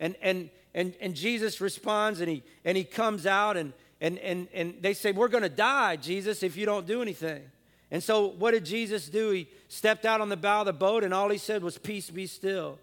And, 0.00 0.16
and, 0.22 0.48
and, 0.74 0.94
and 1.00 1.14
Jesus 1.14 1.60
responds 1.60 2.20
and 2.20 2.30
he, 2.30 2.42
and 2.64 2.76
he 2.76 2.84
comes 2.84 3.26
out 3.26 3.56
and, 3.56 3.74
and, 4.02 4.18
and, 4.18 4.48
and 4.52 4.74
they 4.80 4.94
say, 4.94 5.12
We're 5.12 5.28
going 5.28 5.44
to 5.44 5.48
die, 5.48 5.96
Jesus, 5.96 6.42
if 6.42 6.56
you 6.56 6.66
don't 6.66 6.86
do 6.86 7.00
anything. 7.00 7.44
And 7.90 8.02
so, 8.02 8.26
what 8.26 8.50
did 8.50 8.64
Jesus 8.64 9.08
do? 9.08 9.30
He 9.30 9.48
stepped 9.68 10.04
out 10.04 10.20
on 10.20 10.28
the 10.28 10.36
bow 10.36 10.60
of 10.60 10.66
the 10.66 10.72
boat, 10.72 11.04
and 11.04 11.14
all 11.14 11.30
he 11.30 11.38
said 11.38 11.62
was, 11.62 11.78
Peace 11.78 12.10
be 12.10 12.26
still. 12.26 12.78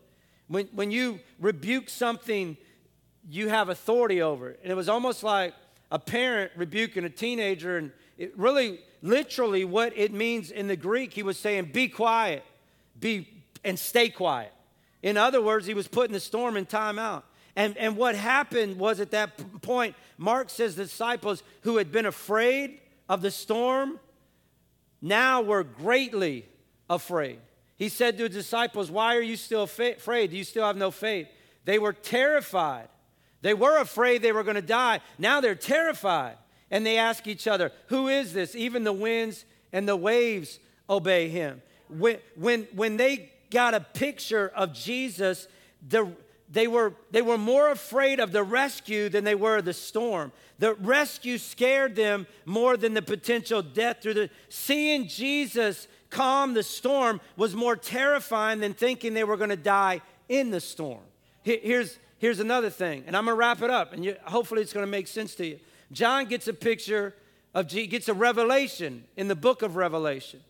When, 0.48 0.68
when 0.68 0.92
you 0.92 1.20
rebuke 1.40 1.90
something, 1.90 2.56
you 3.30 3.50
have 3.50 3.68
authority 3.68 4.22
over 4.22 4.50
it. 4.50 4.62
And 4.64 4.72
it 4.72 4.76
was 4.76 4.88
almost 4.88 5.22
like 5.22 5.54
a 5.92 6.00
parent 6.00 6.54
rebuking 6.56 7.04
a 7.04 7.10
teenager. 7.10 7.78
And 7.78 7.92
it 8.18 8.36
really, 8.38 8.80
literally, 9.02 9.66
what 9.66 9.92
it 9.98 10.14
means 10.14 10.52
in 10.52 10.68
the 10.68 10.78
Greek, 10.78 11.12
he 11.12 11.22
was 11.22 11.38
saying, 11.38 11.72
Be 11.74 11.90
quiet, 11.90 12.46
be, 12.98 13.28
and 13.66 13.78
stay 13.78 14.08
quiet. 14.08 14.54
In 15.04 15.18
other 15.18 15.42
words, 15.42 15.66
he 15.66 15.74
was 15.74 15.90
putting 15.90 16.14
the 16.14 16.20
storm 16.22 16.56
in 16.56 16.66
timeout. 16.66 17.24
And, 17.60 17.76
and 17.76 17.98
what 17.98 18.16
happened 18.16 18.80
was 18.80 19.02
at 19.02 19.12
that 19.12 19.62
point, 19.62 19.98
Mark 20.18 20.50
says 20.50 20.78
the 20.78 20.86
disciples 20.86 21.44
who 21.64 21.76
had 21.76 21.92
been 21.92 22.06
afraid 22.06 22.80
of 23.10 23.22
the 23.22 23.32
storm 23.32 24.00
now 25.02 25.42
were 25.42 25.66
greatly 25.66 26.46
afraid. 26.90 27.40
He 27.76 27.90
said 27.90 28.16
to 28.16 28.24
the 28.24 28.30
disciples, 28.30 28.90
Why 28.90 29.18
are 29.18 29.22
you 29.22 29.36
still 29.36 29.64
afraid? 29.64 30.32
Do 30.32 30.38
you 30.38 30.46
still 30.46 30.66
have 30.66 30.78
no 30.78 30.90
faith? 30.90 31.28
They 31.66 31.80
were 31.80 31.92
terrified. 31.92 32.88
They 33.42 33.54
were 33.54 33.78
afraid 33.80 34.22
they 34.22 34.32
were 34.32 34.44
going 34.44 34.56
to 34.56 34.62
die. 34.62 35.02
Now 35.18 35.42
they're 35.42 35.54
terrified. 35.54 36.38
And 36.72 36.86
they 36.86 36.98
ask 36.98 37.28
each 37.28 37.46
other, 37.46 37.74
Who 37.88 38.08
is 38.08 38.32
this? 38.32 38.56
Even 38.56 38.86
the 38.86 38.94
winds 38.94 39.44
and 39.74 39.86
the 39.86 39.98
waves 39.98 40.60
obey 40.90 41.28
him. 41.28 41.62
When, 41.90 42.20
when, 42.36 42.70
when 42.74 42.96
they 42.96 43.34
got 43.52 43.74
a 43.74 43.82
picture 43.82 44.50
of 44.56 44.72
Jesus, 44.72 45.50
the, 45.86 46.10
they 46.52 46.68
were, 46.68 46.94
they 47.12 47.22
were 47.22 47.38
more 47.38 47.70
afraid 47.70 48.20
of 48.20 48.32
the 48.32 48.44
rescue 48.44 49.10
than 49.10 49.24
they 49.24 49.36
were 49.36 49.58
of 49.58 49.66
the 49.66 49.74
storm. 49.74 50.32
The 50.58 50.74
rescue 50.76 51.38
scared 51.38 51.96
them 51.96 52.26
more 52.46 52.76
than 52.76 52.94
the 52.94 53.02
potential 53.02 53.62
death 53.62 53.98
through 54.02 54.16
the 54.16 54.30
seeing 54.50 55.08
Jesus 55.08 55.88
calm 56.10 56.56
the 56.56 56.64
storm 56.64 57.22
was 57.38 57.56
more 57.56 57.76
terrifying 57.76 58.60
than 58.60 58.74
thinking 58.74 59.14
they 59.14 59.24
were 59.24 59.38
going 59.38 59.52
to 59.52 59.56
die 59.56 60.02
in 60.28 60.50
the 60.50 60.60
storm. 60.60 61.04
Here's, 61.44 62.00
here's 62.18 62.40
another 62.40 62.70
thing, 62.70 63.04
and 63.08 63.16
I'm 63.16 63.26
going 63.26 63.36
to 63.36 63.40
wrap 63.40 63.62
it 63.62 63.70
up, 63.70 63.94
and 63.94 64.04
you, 64.04 64.16
hopefully 64.26 64.62
it's 64.62 64.74
going 64.74 64.86
to 64.86 64.92
make 64.92 65.08
sense 65.08 65.36
to 65.36 65.46
you. 65.46 65.60
John 65.92 66.26
gets 66.26 66.48
a 66.48 66.54
picture 66.54 67.16
of, 67.54 67.68
gets 67.68 68.10
a 68.10 68.14
revelation 68.14 69.04
in 69.16 69.28
the 69.28 69.36
book 69.36 69.62
of 69.62 69.76
Revelation. 69.76 70.42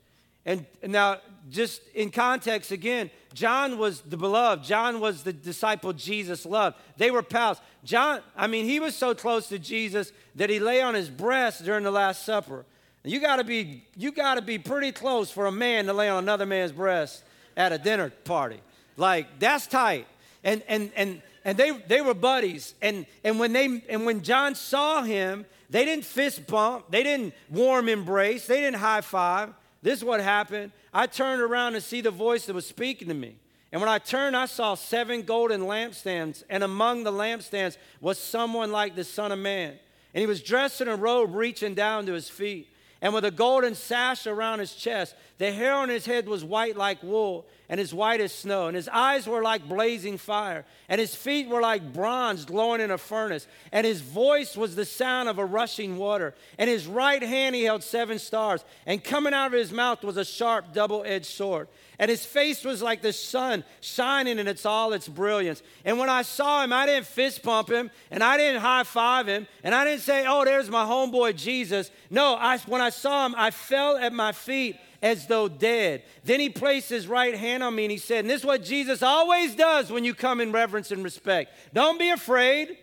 And 0.45 0.65
now, 0.81 1.17
just 1.49 1.81
in 1.93 2.09
context 2.09 2.71
again, 2.71 3.11
John 3.33 3.77
was 3.77 4.01
the 4.01 4.17
beloved. 4.17 4.63
John 4.63 4.99
was 4.99 5.23
the 5.23 5.33
disciple 5.33 5.93
Jesus 5.93 6.45
loved. 6.45 6.77
They 6.97 7.11
were 7.11 7.21
pals. 7.21 7.61
John, 7.83 8.21
I 8.35 8.47
mean, 8.47 8.65
he 8.65 8.79
was 8.79 8.95
so 8.95 9.13
close 9.13 9.47
to 9.49 9.59
Jesus 9.59 10.11
that 10.35 10.49
he 10.49 10.59
lay 10.59 10.81
on 10.81 10.95
his 10.95 11.09
breast 11.09 11.63
during 11.63 11.83
the 11.83 11.91
Last 11.91 12.25
Supper. 12.25 12.65
You 13.03 13.19
gotta 13.19 13.43
be, 13.43 13.83
you 13.95 14.11
gotta 14.11 14.41
be 14.41 14.57
pretty 14.57 14.91
close 14.91 15.31
for 15.31 15.45
a 15.45 15.51
man 15.51 15.85
to 15.85 15.93
lay 15.93 16.09
on 16.09 16.23
another 16.23 16.45
man's 16.45 16.71
breast 16.71 17.23
at 17.55 17.71
a 17.71 17.77
dinner 17.77 18.09
party. 18.09 18.59
Like, 18.97 19.39
that's 19.39 19.67
tight. 19.67 20.07
And 20.43 20.63
and 20.67 20.91
and 20.95 21.21
and 21.45 21.57
they 21.57 21.71
they 21.71 22.01
were 22.01 22.13
buddies. 22.13 22.73
And 22.81 23.05
and 23.23 23.39
when 23.39 23.53
they 23.53 23.81
and 23.89 24.05
when 24.05 24.21
John 24.21 24.55
saw 24.55 25.01
him, 25.03 25.45
they 25.69 25.85
didn't 25.85 26.05
fist 26.05 26.47
bump, 26.47 26.85
they 26.89 27.03
didn't 27.03 27.33
warm 27.49 27.89
embrace, 27.89 28.47
they 28.47 28.61
didn't 28.61 28.77
high 28.77 29.01
five. 29.01 29.53
This 29.81 29.99
is 29.99 30.03
what 30.03 30.19
happened. 30.19 30.71
I 30.93 31.07
turned 31.07 31.41
around 31.41 31.73
to 31.73 31.81
see 31.81 32.01
the 32.01 32.11
voice 32.11 32.45
that 32.45 32.53
was 32.53 32.65
speaking 32.65 33.07
to 33.09 33.13
me. 33.13 33.35
And 33.71 33.81
when 33.81 33.89
I 33.89 33.99
turned, 33.99 34.35
I 34.35 34.45
saw 34.47 34.73
seven 34.73 35.21
golden 35.21 35.61
lampstands, 35.61 36.43
and 36.49 36.63
among 36.63 37.03
the 37.03 37.11
lampstands 37.11 37.77
was 38.01 38.17
someone 38.17 38.71
like 38.71 38.95
the 38.95 39.03
Son 39.03 39.31
of 39.31 39.39
Man. 39.39 39.77
And 40.13 40.21
he 40.21 40.25
was 40.25 40.41
dressed 40.41 40.81
in 40.81 40.87
a 40.87 40.95
robe 40.95 41.35
reaching 41.35 41.75
down 41.75 42.07
to 42.07 42.13
his 42.13 42.29
feet, 42.29 42.67
and 43.01 43.13
with 43.13 43.25
a 43.25 43.31
golden 43.31 43.75
sash 43.75 44.25
around 44.25 44.59
his 44.59 44.73
chest. 44.73 45.15
The 45.39 45.53
hair 45.53 45.73
on 45.73 45.87
his 45.87 46.05
head 46.05 46.27
was 46.27 46.43
white 46.43 46.75
like 46.75 47.01
wool, 47.01 47.45
and 47.69 47.79
as 47.79 47.93
white 47.93 48.19
as 48.19 48.33
snow. 48.33 48.67
And 48.67 48.75
his 48.75 48.89
eyes 48.89 49.25
were 49.25 49.41
like 49.41 49.69
blazing 49.69 50.17
fire, 50.17 50.65
and 50.89 50.99
his 50.99 51.15
feet 51.15 51.47
were 51.47 51.61
like 51.61 51.93
bronze 51.93 52.43
glowing 52.43 52.81
in 52.81 52.91
a 52.91 52.97
furnace. 52.97 53.47
And 53.71 53.87
his 53.87 54.01
voice 54.01 54.57
was 54.57 54.75
the 54.75 54.83
sound 54.83 55.29
of 55.29 55.39
a 55.39 55.45
rushing 55.45 55.97
water. 55.97 56.35
And 56.57 56.69
his 56.69 56.87
right 56.87 57.23
hand 57.23 57.55
he 57.55 57.63
held 57.63 57.83
seven 57.83 58.19
stars, 58.19 58.65
and 58.85 59.01
coming 59.01 59.33
out 59.33 59.47
of 59.47 59.53
his 59.53 59.71
mouth 59.71 60.03
was 60.03 60.17
a 60.17 60.25
sharp 60.25 60.73
double 60.73 61.03
edged 61.05 61.27
sword. 61.27 61.69
And 61.99 62.11
his 62.11 62.25
face 62.25 62.65
was 62.65 62.81
like 62.81 63.01
the 63.01 63.13
sun 63.13 63.63
shining 63.79 64.39
in 64.39 64.47
its 64.47 64.65
all 64.65 64.91
its 64.91 65.07
brilliance. 65.07 65.63
And 65.85 65.97
when 65.97 66.09
I 66.09 66.23
saw 66.23 66.65
him, 66.65 66.73
I 66.73 66.85
didn't 66.85 67.07
fist 67.07 67.43
pump 67.43 67.69
him, 67.69 67.91
and 68.11 68.21
I 68.21 68.35
didn't 68.35 68.59
high 68.59 68.83
five 68.83 69.29
him, 69.29 69.47
and 69.63 69.73
I 69.73 69.85
didn't 69.85 70.01
say, 70.01 70.25
Oh, 70.27 70.43
there's 70.43 70.69
my 70.69 70.83
homeboy 70.83 71.37
Jesus. 71.37 71.91
No, 72.09 72.35
I, 72.35 72.57
when 72.59 72.81
I 72.81 72.89
saw 72.89 73.25
him, 73.25 73.35
I 73.37 73.51
fell 73.51 73.95
at 73.95 74.11
my 74.11 74.33
feet 74.33 74.75
as 75.01 75.27
though 75.27 75.47
dead. 75.47 76.03
Then 76.23 76.39
he 76.39 76.49
placed 76.49 76.89
his 76.89 77.07
right 77.07 77.35
hand 77.35 77.63
on 77.63 77.75
me 77.75 77.85
and 77.85 77.91
he 77.91 77.97
said, 77.97 78.19
and 78.19 78.29
this 78.29 78.41
is 78.41 78.45
what 78.45 78.63
Jesus 78.63 79.01
always 79.01 79.55
does 79.55 79.91
when 79.91 80.03
you 80.03 80.13
come 80.13 80.41
in 80.41 80.51
reverence 80.51 80.91
and 80.91 81.03
respect. 81.03 81.53
Don't 81.73 81.99
be 81.99 82.09
afraid, 82.09 82.77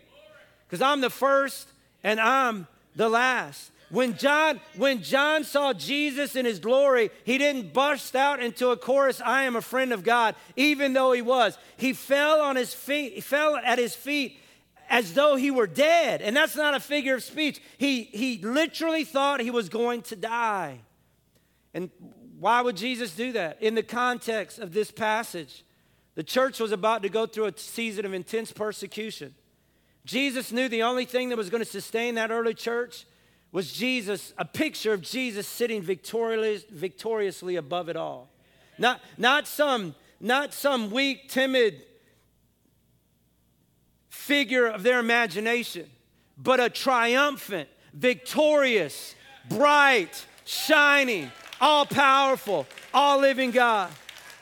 because 0.67 0.81
I'm 0.81 1.01
the 1.01 1.11
first 1.11 1.69
and 2.03 2.21
I'm 2.21 2.67
the 2.95 3.09
last. 3.09 3.71
When 3.89 4.17
John, 4.17 4.61
when 4.77 5.03
John 5.03 5.45
saw 5.45 5.73
Jesus 5.73 6.35
in 6.35 6.45
his 6.45 6.59
glory, 6.59 7.11
he 7.25 7.39
didn't 7.39 7.73
burst 7.73 8.17
out 8.17 8.43
into 8.43 8.71
a 8.71 8.77
chorus, 8.77 9.21
I 9.25 9.45
am 9.45 9.55
a 9.55 9.63
friend 9.63 9.93
of 9.93 10.03
God, 10.03 10.35
even 10.57 10.93
though 10.93 11.13
he 11.13 11.23
was. 11.23 11.57
He 11.77 11.93
fell 11.93 12.41
on 12.41 12.57
his 12.57 12.75
feet, 12.75 13.13
he 13.13 13.21
fell 13.21 13.57
at 13.57 13.79
his 13.79 13.95
feet 13.95 14.41
as 14.89 15.15
though 15.15 15.37
he 15.37 15.51
were 15.51 15.67
dead. 15.67 16.21
And 16.21 16.37
that's 16.37 16.57
not 16.57 16.75
a 16.75 16.81
figure 16.81 17.15
of 17.15 17.23
speech. 17.23 17.61
He, 17.79 18.05
he 18.05 18.39
literally 18.39 19.05
thought 19.05 19.41
he 19.41 19.51
was 19.51 19.69
going 19.69 20.03
to 20.03 20.17
die. 20.17 20.81
And 21.77 21.91
why 22.41 22.63
would 22.63 22.75
Jesus 22.75 23.15
do 23.15 23.33
that? 23.33 23.63
In 23.63 23.75
the 23.75 23.83
context 23.83 24.59
of 24.59 24.73
this 24.73 24.91
passage, 24.91 25.63
the 26.15 26.25
church 26.25 26.59
was 26.59 26.73
about 26.73 27.03
to 27.03 27.11
go 27.11 27.27
through 27.27 27.45
a 27.45 27.53
season 27.59 28.07
of 28.07 28.15
intense 28.15 28.51
persecution. 28.51 29.35
Jesus 30.07 30.53
knew 30.53 30.71
the 30.71 30.83
only 30.83 31.05
thing 31.05 31.29
that 31.29 31.37
was 31.37 31.51
going 31.51 31.63
to 31.63 31.69
sustain 31.69 32.15
that 32.15 32.31
early 32.31 32.55
church 32.55 33.05
was 33.53 33.75
Jesus, 33.75 34.33
a 34.39 34.45
picture 34.47 34.95
of 34.95 35.03
Jesus 35.03 35.47
sitting 35.47 35.83
victorious, 35.83 36.65
victoriously 36.71 37.57
above 37.57 37.91
it 37.91 37.97
all. 37.97 38.31
Not, 38.79 39.03
not, 39.19 39.47
some, 39.47 39.95
not 40.19 40.55
some 40.55 40.91
weak, 40.91 41.29
timid 41.29 41.85
figure 44.09 44.67
of 44.67 44.83
their 44.83 44.99
imagination, 44.99 45.91
but 46.39 46.59
a 46.59 46.71
triumphant, 46.71 47.69
victorious, 47.93 49.15
bright, 49.51 50.25
shining, 50.47 51.31
all 51.61 51.87
powerful, 51.87 52.67
all 52.93 53.21
living 53.21 53.51
God. 53.51 53.91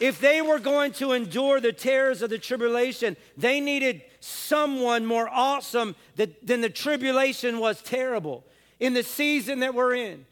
If 0.00 0.20
they 0.20 0.42
were 0.42 0.58
going 0.58 0.92
to 0.94 1.12
endure 1.12 1.60
the 1.60 1.72
terrors 1.72 2.20
of 2.20 2.30
the 2.30 2.38
tribulation, 2.38 3.16
they 3.36 3.60
needed 3.60 4.02
someone 4.20 5.06
more 5.06 5.28
awesome 5.28 5.94
than 6.16 6.60
the 6.60 6.70
tribulation 6.70 7.58
was 7.58 7.80
terrible. 7.82 8.44
In 8.80 8.94
the 8.94 9.02
season 9.02 9.60
that 9.60 9.74
we're 9.74 9.94
in, 9.94 10.26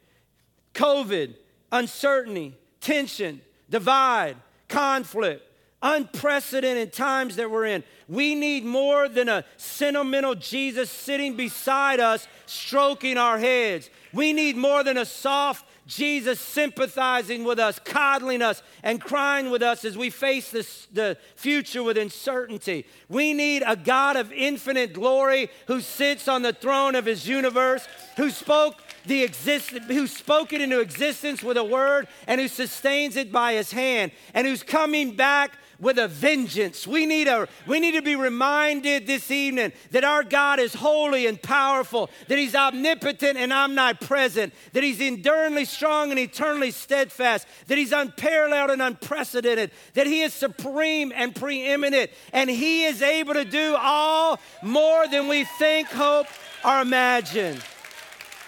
COVID, 0.75 1.35
uncertainty, 1.71 2.55
tension, 2.81 3.41
divide, 3.71 4.37
conflict, 4.69 5.43
unprecedented 5.83 6.93
times 6.93 7.37
that 7.37 7.51
we're 7.51 7.67
in. 7.67 7.83
We 8.09 8.35
need 8.35 8.65
more 8.65 9.09
than 9.09 9.29
a 9.29 9.45
sentimental 9.57 10.35
Jesus 10.35 10.91
sitting 10.91 11.37
beside 11.37 12.01
us, 12.01 12.29
stroking 12.47 13.19
our 13.19 13.39
heads. 13.39 13.91
We 14.13 14.33
need 14.33 14.57
more 14.57 14.85
than 14.85 14.97
a 14.97 15.05
soft 15.05 15.65
Jesus 15.87 16.41
sympathizing 16.41 17.43
with 17.43 17.59
us, 17.59 17.81
coddling 17.81 18.41
us, 18.41 18.63
and 18.83 19.01
crying 19.01 19.51
with 19.51 19.63
us 19.63 19.85
as 19.85 19.99
we 19.99 20.11
face 20.11 20.51
this, 20.51 20.87
the 20.93 21.17
future 21.35 21.83
with 21.83 21.99
uncertainty. 21.99 22.87
We 23.09 23.33
need 23.33 23.65
a 23.67 23.75
God 23.75 24.17
of 24.17 24.33
infinite 24.33 24.93
glory 24.93 25.51
who 25.67 25.81
sits 25.81 26.29
on 26.29 26.43
the 26.43 26.53
throne 26.53 26.95
of 26.95 27.07
his 27.07 27.27
universe, 27.27 27.87
who 28.17 28.31
spoke 28.31 28.81
the 29.07 29.25
exist, 29.25 29.71
who 29.71 30.07
spoke 30.07 30.53
it 30.53 30.61
into 30.61 30.81
existence 30.81 31.43
with 31.43 31.57
a 31.57 31.65
word 31.65 32.07
and 32.29 32.41
who 32.41 32.49
sustains 32.49 33.17
it 33.17 33.33
by 33.33 33.55
his 33.55 33.73
hand 33.73 34.13
and 34.35 34.47
who's 34.47 34.63
coming 34.63 35.17
back 35.17 35.59
with 35.83 35.99
a 35.99 36.07
vengeance. 36.07 36.87
We 36.87 37.07
need, 37.07 37.27
a, 37.27 37.49
we 37.67 37.81
need 37.81 37.93
to 37.93 38.03
be 38.03 38.15
reminded 38.15 39.09
this 39.09 39.33
evening 39.33 39.73
that 39.91 40.05
our 40.05 40.23
God 40.23 40.61
is 40.61 40.75
holy 40.75 41.27
and 41.27 41.43
powerful, 41.43 42.09
that 42.29 42.39
He's 42.39 42.55
omnipotent 42.55 43.37
and 43.37 43.53
omnipresent, 43.53 44.55
that 44.75 44.85
He's 44.85 45.01
enduringly 45.01 45.65
strong 45.65 46.11
and 46.11 46.21
eternally 46.21 46.71
steadfast, 46.71 47.49
that 47.67 47.77
He's 47.77 47.91
unparalleled 47.91 48.71
and 48.71 48.81
unprecedented, 48.81 49.73
that 49.95 50.07
He 50.07 50.23
is 50.23 50.33
supreme 50.33 51.13
and 51.15 51.35
preeminent, 51.35 52.13
and 52.33 52.49
He 52.49 52.85
is 52.85 53.03
able 53.03 53.35
to 53.35 53.45
do 53.45 53.77
all 53.77 54.39
more 54.63 55.09
than 55.09 55.27
we 55.27 55.43
think, 55.43 55.89
hope, 55.89 56.29
or 56.65 56.81
imagine. 56.81 57.59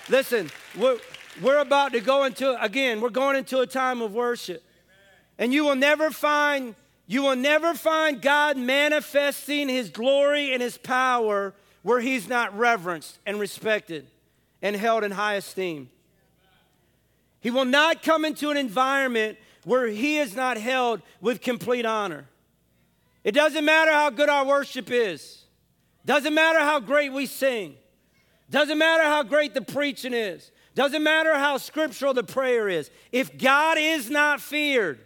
Listen, 0.09 0.49
we're, 0.79 0.99
we're 1.43 1.59
about 1.59 1.95
to 1.95 2.01
go 2.01 2.23
into, 2.27 2.63
again, 2.63 3.01
we're 3.01 3.11
going 3.11 3.37
into 3.37 3.59
a 3.59 3.67
time 3.67 4.01
of 4.03 4.15
worship. 4.15 4.63
And 5.37 5.53
you 5.53 5.65
will 5.65 5.75
never 5.75 6.13
find 6.13 6.77
you 7.07 7.23
will 7.23 7.37
never 7.37 7.75
find 7.75 8.23
God 8.23 8.57
manifesting 8.57 9.69
his 9.69 9.91
glory 9.91 10.53
and 10.53 10.63
his 10.63 10.79
power 10.79 11.55
where 11.83 12.01
he's 12.01 12.29
not 12.29 12.57
reverenced 12.57 13.19
and 13.27 13.39
respected 13.39 14.07
and 14.63 14.75
held 14.75 15.05
in 15.05 15.11
high 15.11 15.35
esteem. 15.35 15.91
He 17.41 17.51
will 17.51 17.67
not 17.67 18.03
come 18.03 18.25
into 18.25 18.51
an 18.51 18.57
environment 18.57 19.37
where 19.65 19.87
he 19.87 20.19
is 20.19 20.35
not 20.35 20.57
held 20.57 21.03
with 21.21 21.43
complete 21.43 21.85
honor. 21.85 22.27
It 23.23 23.33
doesn't 23.33 23.65
matter 23.65 23.93
how 23.93 24.11
good 24.11 24.31
our 24.31 24.47
worship 24.47 24.91
is. 24.91 25.43
Doesn't 26.07 26.35
matter 26.35 26.61
how 26.61 26.81
great 26.81 27.13
we 27.13 27.27
sing. 27.27 27.77
Doesn't 28.51 28.79
matter 28.79 29.03
how 29.03 29.23
great 29.23 29.53
the 29.53 29.63
preaching 29.63 30.15
is. 30.15 30.51
Doesn't 30.75 31.03
matter 31.03 31.35
how 31.35 31.57
scriptural 31.59 32.15
the 32.15 32.25
prayer 32.25 32.69
is. 32.69 32.91
If 33.13 33.39
God 33.39 33.79
is 33.79 34.11
not 34.11 34.41
feared, 34.41 35.01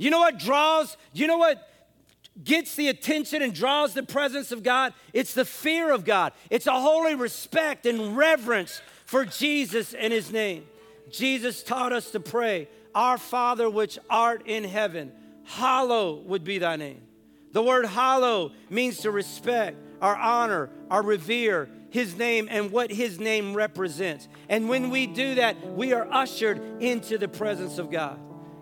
you 0.00 0.08
know 0.08 0.20
what 0.20 0.38
draws, 0.38 0.96
you 1.12 1.26
know 1.26 1.36
what 1.36 1.68
gets 2.42 2.74
the 2.74 2.88
attention 2.88 3.42
and 3.42 3.52
draws 3.54 3.92
the 3.92 4.02
presence 4.02 4.50
of 4.50 4.62
God? 4.62 4.94
It's 5.12 5.34
the 5.34 5.44
fear 5.44 5.92
of 5.92 6.06
God. 6.06 6.32
It's 6.48 6.66
a 6.66 6.80
holy 6.80 7.14
respect 7.14 7.84
and 7.84 8.16
reverence 8.16 8.80
for 9.04 9.26
Jesus 9.26 9.92
and 9.92 10.10
his 10.10 10.32
name. 10.32 10.64
Jesus 11.10 11.62
taught 11.62 11.92
us 11.92 12.12
to 12.12 12.20
pray, 12.20 12.68
Our 12.94 13.18
Father 13.18 13.68
which 13.68 13.98
art 14.08 14.44
in 14.46 14.64
heaven, 14.64 15.12
hallowed 15.44 16.24
would 16.24 16.44
be 16.44 16.56
thy 16.56 16.76
name. 16.76 17.02
The 17.52 17.62
word 17.62 17.84
hallow 17.84 18.52
means 18.70 19.00
to 19.00 19.10
respect, 19.10 19.76
our 20.00 20.16
honor, 20.16 20.70
our 20.90 21.02
revere, 21.02 21.68
his 21.90 22.16
name 22.16 22.48
and 22.50 22.72
what 22.72 22.90
his 22.90 23.20
name 23.20 23.52
represents. 23.52 24.28
And 24.48 24.66
when 24.66 24.88
we 24.88 25.06
do 25.06 25.34
that, 25.34 25.74
we 25.74 25.92
are 25.92 26.10
ushered 26.10 26.80
into 26.80 27.18
the 27.18 27.28
presence 27.28 27.76
of 27.76 27.90
God. 27.90 28.18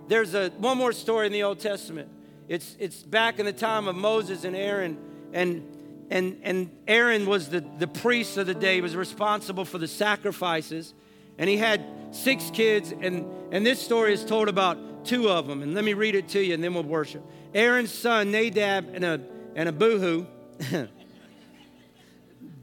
There's 0.08 0.34
a, 0.34 0.48
one 0.50 0.78
more 0.78 0.92
story 0.92 1.26
in 1.26 1.32
the 1.32 1.42
Old 1.42 1.60
Testament. 1.60 2.08
It's, 2.48 2.76
it's 2.78 3.02
back 3.02 3.38
in 3.38 3.46
the 3.46 3.52
time 3.52 3.88
of 3.88 3.94
Moses 3.94 4.44
and 4.44 4.56
Aaron, 4.56 4.98
and 5.32 5.74
and 6.10 6.40
and 6.42 6.70
Aaron 6.86 7.26
was 7.26 7.50
the, 7.50 7.60
the 7.60 7.86
priest 7.86 8.38
of 8.38 8.46
the 8.46 8.54
day, 8.54 8.76
he 8.76 8.80
was 8.80 8.96
responsible 8.96 9.64
for 9.66 9.78
the 9.78 9.88
sacrifices, 9.88 10.94
and 11.36 11.50
he 11.50 11.58
had 11.58 11.84
six 12.12 12.50
kids, 12.50 12.92
and 12.92 13.26
and 13.52 13.66
this 13.66 13.80
story 13.80 14.14
is 14.14 14.24
told 14.24 14.48
about 14.48 15.04
two 15.04 15.28
of 15.28 15.46
them. 15.46 15.62
And 15.62 15.74
let 15.74 15.84
me 15.84 15.92
read 15.92 16.14
it 16.14 16.28
to 16.28 16.40
you, 16.40 16.54
and 16.54 16.64
then 16.64 16.72
we'll 16.74 16.82
worship. 16.82 17.22
Aaron's 17.54 17.92
son 17.92 18.30
Nadab 18.30 18.94
and 18.94 19.04
a 19.04 19.20
and 19.54 19.68
Abihu. 19.68 20.26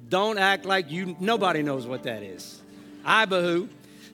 Don't 0.10 0.38
act 0.38 0.66
like 0.66 0.92
you 0.92 1.16
nobody 1.20 1.62
knows 1.62 1.86
what 1.86 2.04
that 2.04 2.24
is. 2.24 2.62
Abihu 3.06 3.68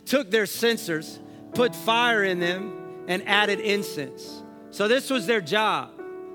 took 0.06 0.30
their 0.32 0.46
censers, 0.46 1.20
put 1.54 1.76
fire 1.76 2.24
in 2.24 2.40
them, 2.40 2.81
and 3.08 3.28
added 3.28 3.60
incense. 3.60 4.44
So 4.72 4.88
this 4.88 5.10
was 5.10 5.28
their 5.28 5.42
job. 5.42 5.92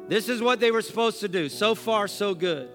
This 0.08 0.28
is 0.28 0.40
what 0.42 0.60
they 0.60 0.70
were 0.70 0.82
supposed 0.82 1.20
to 1.20 1.28
do. 1.28 1.48
So 1.48 1.74
far, 1.74 2.06
so 2.08 2.34
good. 2.34 2.68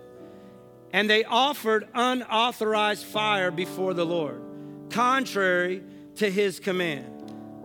And 0.92 1.10
they 1.10 1.24
offered 1.24 1.88
unauthorized 1.94 3.06
fire 3.06 3.52
before 3.52 3.94
the 3.94 4.06
Lord, 4.06 4.42
contrary 4.90 5.84
to 6.16 6.30
his 6.30 6.60
command. 6.60 7.08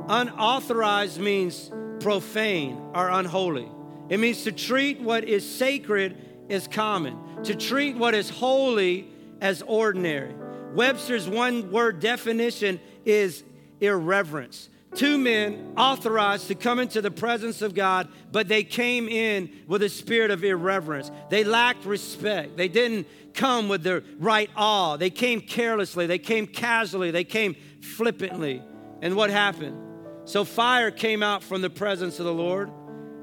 Unauthorized 0.08 1.20
means 1.20 1.70
profane 1.98 2.80
or 2.94 3.08
unholy. 3.10 3.68
It 4.08 4.20
means 4.20 4.44
to 4.44 4.52
treat 4.52 5.00
what 5.00 5.24
is 5.24 5.48
sacred 5.48 6.16
as 6.48 6.68
common, 6.68 7.18
to 7.42 7.56
treat 7.56 7.96
what 7.96 8.14
is 8.14 8.30
holy 8.30 9.08
as 9.40 9.62
ordinary. 9.62 10.34
Webster's 10.74 11.28
one 11.28 11.72
word 11.72 11.98
definition 11.98 12.78
is 13.04 13.42
irreverence. 13.80 14.68
Two 14.94 15.18
men 15.18 15.74
authorized 15.76 16.48
to 16.48 16.54
come 16.54 16.78
into 16.78 17.02
the 17.02 17.10
presence 17.10 17.60
of 17.60 17.74
God, 17.74 18.08
but 18.32 18.48
they 18.48 18.64
came 18.64 19.08
in 19.08 19.50
with 19.66 19.82
a 19.82 19.88
spirit 19.88 20.30
of 20.30 20.42
irreverence. 20.42 21.10
They 21.28 21.44
lacked 21.44 21.84
respect. 21.84 22.56
They 22.56 22.68
didn't 22.68 23.06
come 23.34 23.68
with 23.68 23.82
the 23.82 24.02
right 24.18 24.48
awe. 24.56 24.96
They 24.96 25.10
came 25.10 25.40
carelessly. 25.40 26.06
They 26.06 26.18
came 26.18 26.46
casually. 26.46 27.10
They 27.10 27.24
came 27.24 27.56
flippantly. 27.82 28.62
And 29.02 29.16
what 29.16 29.28
happened? 29.28 29.82
So 30.24 30.44
fire 30.44 30.90
came 30.90 31.22
out 31.22 31.42
from 31.42 31.60
the 31.60 31.70
presence 31.70 32.18
of 32.18 32.24
the 32.24 32.34
Lord 32.34 32.70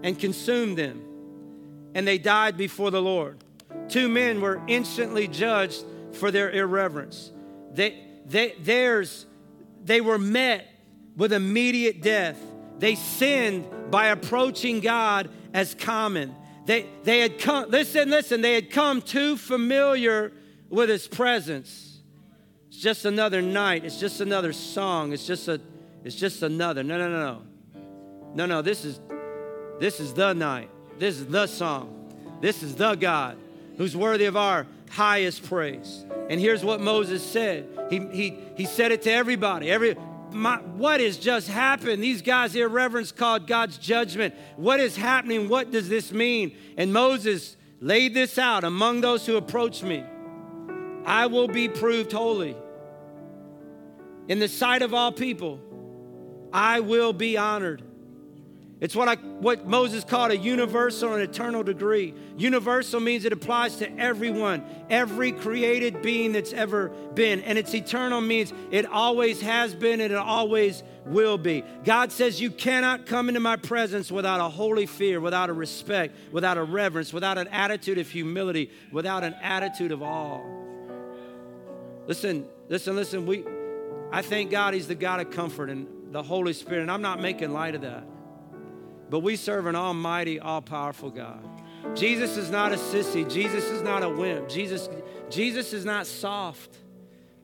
and 0.03 0.17
consumed 0.17 0.77
them, 0.77 1.01
and 1.95 2.07
they 2.07 2.17
died 2.17 2.55
before 2.55 2.91
the 2.91 3.01
Lord. 3.01 3.43
Two 3.89 4.07
men 4.09 4.41
were 4.41 4.61
instantly 4.67 5.27
judged 5.27 5.83
for 6.13 6.29
their 6.29 6.51
irreverence. 6.51 7.31
They, 7.71 7.99
they, 8.25 8.55
theirs, 8.59 9.25
they 9.83 10.01
were 10.01 10.19
met 10.19 10.67
with 11.15 11.33
immediate 11.33 12.01
death. 12.01 12.37
They 12.79 12.95
sinned 12.95 13.91
by 13.91 14.07
approaching 14.07 14.79
God 14.79 15.29
as 15.53 15.75
common. 15.75 16.35
They, 16.65 16.87
they 17.03 17.19
had 17.19 17.39
come, 17.39 17.69
listen, 17.69 18.09
listen, 18.09 18.41
they 18.41 18.55
had 18.55 18.71
come 18.71 19.01
too 19.01 19.37
familiar 19.37 20.31
with 20.69 20.89
his 20.89 21.07
presence. 21.07 21.99
It's 22.69 22.77
just 22.77 23.05
another 23.05 23.41
night. 23.41 23.85
It's 23.85 23.99
just 23.99 24.21
another 24.21 24.53
song. 24.53 25.13
It's 25.13 25.27
just 25.27 25.47
a, 25.47 25.61
it's 26.03 26.15
just 26.15 26.41
another. 26.41 26.83
No, 26.83 26.97
no, 26.97 27.09
no, 27.09 27.19
no. 27.19 27.41
No, 28.35 28.45
no, 28.47 28.61
this 28.61 28.83
is 28.83 28.99
this 29.79 29.99
is 29.99 30.13
the 30.13 30.33
night. 30.33 30.69
This 30.97 31.19
is 31.19 31.27
the 31.27 31.47
song. 31.47 32.11
This 32.41 32.63
is 32.63 32.75
the 32.75 32.95
God 32.95 33.37
who's 33.77 33.95
worthy 33.95 34.25
of 34.25 34.37
our 34.37 34.67
highest 34.89 35.43
praise. 35.43 36.05
And 36.29 36.39
here's 36.39 36.63
what 36.63 36.79
Moses 36.79 37.23
said. 37.23 37.67
He, 37.89 37.99
he, 38.11 38.37
he 38.55 38.65
said 38.65 38.91
it 38.91 39.01
to 39.03 39.11
everybody. 39.11 39.69
Every, 39.69 39.95
my, 40.33 40.57
what 40.57 40.99
has 40.99 41.17
just 41.17 41.47
happened? 41.47 42.03
These 42.03 42.21
guys 42.21 42.55
irreverence 42.55 43.11
called 43.11 43.47
God's 43.47 43.77
judgment. 43.77 44.33
What 44.55 44.79
is 44.79 44.95
happening? 44.95 45.49
What 45.49 45.71
does 45.71 45.89
this 45.89 46.11
mean? 46.11 46.55
And 46.77 46.91
Moses 46.91 47.55
laid 47.79 48.13
this 48.13 48.37
out 48.37 48.63
among 48.63 49.01
those 49.01 49.25
who 49.25 49.35
approach 49.37 49.83
me. 49.83 50.03
I 51.05 51.27
will 51.27 51.47
be 51.47 51.67
proved 51.69 52.11
holy. 52.11 52.55
In 54.27 54.39
the 54.39 54.47
sight 54.47 54.81
of 54.81 54.93
all 54.93 55.11
people, 55.11 55.59
I 56.51 56.79
will 56.79 57.13
be 57.13 57.37
honored. 57.37 57.83
It's 58.83 58.97
what, 58.97 59.07
I, 59.07 59.15
what 59.15 59.65
Moses 59.65 60.03
called 60.03 60.31
a 60.31 60.37
universal 60.37 61.13
and 61.13 61.23
eternal 61.23 61.63
degree. 61.63 62.13
Universal 62.35 62.99
means 62.99 63.23
it 63.23 63.31
applies 63.31 63.77
to 63.77 63.89
everyone, 63.97 64.61
every 64.89 65.31
created 65.31 66.01
being 66.01 66.33
that's 66.33 66.51
ever 66.51 66.89
been. 67.13 67.39
And 67.43 67.57
it's 67.57 67.73
eternal 67.73 68.19
means 68.19 68.51
it 68.71 68.85
always 68.85 69.39
has 69.39 69.73
been 69.73 70.01
and 70.01 70.11
it 70.11 70.19
always 70.19 70.83
will 71.05 71.37
be. 71.37 71.63
God 71.85 72.11
says, 72.11 72.41
You 72.41 72.51
cannot 72.51 73.05
come 73.05 73.29
into 73.29 73.39
my 73.39 73.55
presence 73.55 74.11
without 74.11 74.41
a 74.41 74.49
holy 74.49 74.85
fear, 74.85 75.21
without 75.21 75.49
a 75.49 75.53
respect, 75.53 76.13
without 76.33 76.57
a 76.57 76.63
reverence, 76.63 77.13
without 77.13 77.37
an 77.37 77.47
attitude 77.47 77.99
of 77.99 78.09
humility, 78.09 78.69
without 78.91 79.23
an 79.23 79.33
attitude 79.35 79.93
of 79.93 80.03
awe. 80.03 80.41
Listen, 82.05 82.45
listen, 82.67 82.97
listen. 82.97 83.25
We, 83.25 83.45
I 84.11 84.21
thank 84.23 84.51
God 84.51 84.73
He's 84.73 84.89
the 84.89 84.95
God 84.95 85.21
of 85.21 85.31
comfort 85.31 85.69
and 85.69 85.87
the 86.11 86.21
Holy 86.21 86.51
Spirit, 86.51 86.81
and 86.81 86.91
I'm 86.91 87.01
not 87.01 87.21
making 87.21 87.53
light 87.53 87.75
of 87.75 87.81
that. 87.83 88.03
But 89.09 89.19
we 89.19 89.35
serve 89.35 89.65
an 89.65 89.75
almighty, 89.75 90.39
all 90.39 90.61
powerful 90.61 91.09
God. 91.09 91.43
Jesus 91.95 92.37
is 92.37 92.49
not 92.49 92.71
a 92.71 92.77
sissy. 92.77 93.29
Jesus 93.29 93.65
is 93.65 93.81
not 93.81 94.03
a 94.03 94.09
wimp. 94.09 94.49
Jesus, 94.49 94.89
Jesus 95.29 95.73
is 95.73 95.85
not 95.85 96.07
soft. 96.07 96.77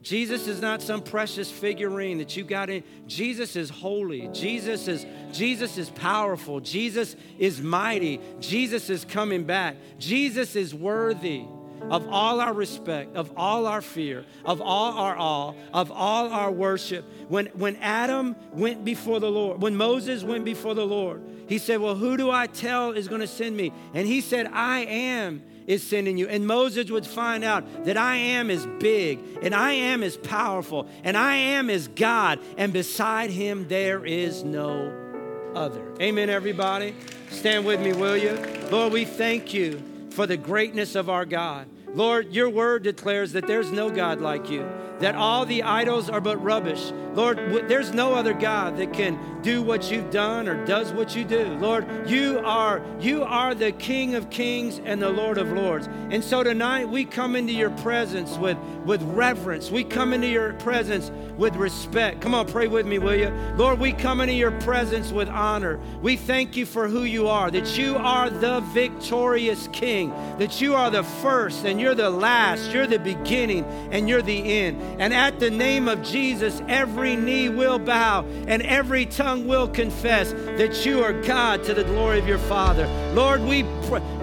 Jesus 0.01 0.47
is 0.47 0.61
not 0.61 0.81
some 0.81 1.01
precious 1.01 1.51
figurine 1.51 2.19
that 2.19 2.37
you 2.37 2.45
got 2.45 2.69
in. 2.69 2.83
Jesus 3.05 3.57
is 3.57 3.69
holy. 3.69 4.29
Jesus 4.29 4.87
is 4.87 5.05
Jesus 5.33 5.77
is 5.77 5.89
powerful. 5.89 6.61
Jesus 6.61 7.17
is 7.37 7.61
mighty. 7.61 8.21
Jesus 8.39 8.89
is 8.89 9.03
coming 9.03 9.43
back. 9.43 9.75
Jesus 9.97 10.55
is 10.55 10.73
worthy 10.73 11.45
of 11.89 12.07
all 12.09 12.39
our 12.41 12.53
respect, 12.53 13.15
of 13.15 13.31
all 13.35 13.65
our 13.65 13.81
fear, 13.81 14.25
of 14.45 14.61
all 14.61 14.93
our 14.93 15.17
awe, 15.17 15.53
of 15.73 15.91
all 15.91 16.31
our 16.31 16.51
worship. 16.51 17.05
When, 17.27 17.47
when 17.47 17.75
Adam 17.77 18.35
went 18.51 18.85
before 18.85 19.19
the 19.19 19.29
Lord, 19.29 19.61
when 19.61 19.75
Moses 19.75 20.23
went 20.23 20.45
before 20.45 20.73
the 20.73 20.85
Lord, 20.85 21.21
he 21.47 21.57
said, 21.57 21.79
Well, 21.79 21.95
who 21.95 22.15
do 22.17 22.29
I 22.29 22.47
tell 22.47 22.91
is 22.91 23.07
going 23.07 23.21
to 23.21 23.27
send 23.27 23.57
me? 23.57 23.73
And 23.93 24.07
he 24.07 24.21
said, 24.21 24.47
I 24.47 24.81
am 24.81 25.43
is 25.65 25.83
sending 25.83 26.17
you. 26.17 26.27
And 26.27 26.47
Moses 26.47 26.89
would 26.89 27.05
find 27.05 27.43
out 27.43 27.85
that 27.85 27.95
I 27.97 28.15
am 28.15 28.49
is 28.49 28.67
big, 28.79 29.19
and 29.41 29.53
I 29.53 29.73
am 29.73 30.03
is 30.03 30.17
powerful, 30.17 30.87
and 31.03 31.15
I 31.15 31.35
am 31.35 31.69
is 31.69 31.87
God, 31.87 32.39
and 32.57 32.73
beside 32.73 33.29
him 33.29 33.67
there 33.67 34.05
is 34.05 34.43
no 34.43 34.91
other. 35.55 35.93
Amen, 36.01 36.29
everybody. 36.29 36.95
Stand 37.29 37.65
with 37.65 37.79
me, 37.79 37.93
will 37.93 38.17
you? 38.17 38.35
Lord, 38.71 38.93
we 38.93 39.05
thank 39.05 39.53
you 39.53 39.81
for 40.19 40.27
the 40.27 40.35
greatness 40.35 40.95
of 40.95 41.09
our 41.09 41.23
God. 41.23 41.65
Lord, 41.93 42.33
your 42.33 42.49
word 42.49 42.83
declares 42.83 43.33
that 43.33 43.47
there's 43.47 43.71
no 43.71 43.89
God 43.89 44.21
like 44.21 44.49
you, 44.49 44.67
that 44.99 45.15
all 45.15 45.45
the 45.45 45.63
idols 45.63 46.09
are 46.09 46.21
but 46.21 46.41
rubbish. 46.43 46.91
Lord, 47.13 47.67
there's 47.67 47.93
no 47.93 48.13
other 48.13 48.33
God 48.33 48.77
that 48.77 48.93
can 48.93 49.41
do 49.41 49.61
what 49.61 49.89
you've 49.91 50.11
done 50.11 50.47
or 50.47 50.63
does 50.65 50.93
what 50.93 51.15
you 51.15 51.23
do. 51.23 51.45
Lord, 51.55 52.07
you 52.07 52.39
are 52.39 52.81
you 52.99 53.23
are 53.23 53.55
the 53.55 53.71
King 53.71 54.15
of 54.15 54.29
Kings 54.29 54.79
and 54.85 55.01
the 55.01 55.09
Lord 55.09 55.37
of 55.37 55.51
Lords. 55.51 55.87
And 56.11 56.23
so 56.23 56.43
tonight 56.43 56.87
we 56.87 57.05
come 57.05 57.35
into 57.35 57.53
your 57.53 57.71
presence 57.71 58.37
with 58.37 58.57
with 58.85 59.01
reverence. 59.03 59.71
We 59.71 59.83
come 59.83 60.13
into 60.13 60.27
your 60.27 60.53
presence 60.53 61.11
with 61.37 61.55
respect. 61.55 62.21
Come 62.21 62.35
on, 62.35 62.47
pray 62.47 62.67
with 62.67 62.85
me, 62.85 62.99
will 62.99 63.15
you? 63.15 63.29
Lord, 63.55 63.79
we 63.79 63.91
come 63.91 64.21
into 64.21 64.33
your 64.33 64.51
presence 64.61 65.11
with 65.11 65.29
honor. 65.29 65.79
We 66.01 66.15
thank 66.15 66.55
you 66.55 66.65
for 66.65 66.87
who 66.87 67.03
you 67.03 67.27
are, 67.27 67.49
that 67.49 67.77
you 67.77 67.95
are 67.97 68.29
the 68.29 68.59
victorious 68.73 69.67
King, 69.71 70.11
that 70.37 70.61
you 70.61 70.75
are 70.75 70.89
the 70.89 71.03
first 71.03 71.65
and 71.65 71.78
you're 71.79 71.95
the 71.95 72.09
last, 72.09 72.71
you're 72.71 72.87
the 72.87 72.99
beginning 72.99 73.65
and 73.91 74.07
you're 74.07 74.21
the 74.21 74.59
end. 74.59 74.81
And 75.01 75.13
at 75.13 75.39
the 75.39 75.49
name 75.49 75.87
of 75.87 76.01
Jesus, 76.03 76.61
every 76.67 77.15
knee 77.15 77.49
will 77.49 77.79
bow 77.79 78.25
and 78.47 78.61
every 78.63 79.05
tongue 79.05 79.47
will 79.47 79.67
confess 79.67 80.33
that 80.33 80.85
you 80.85 81.03
are 81.03 81.13
God 81.21 81.63
to 81.65 81.73
the 81.73 81.83
glory 81.83 82.19
of 82.19 82.27
your 82.27 82.37
Father. 82.37 82.87
Lord, 83.13 83.41
we 83.41 83.63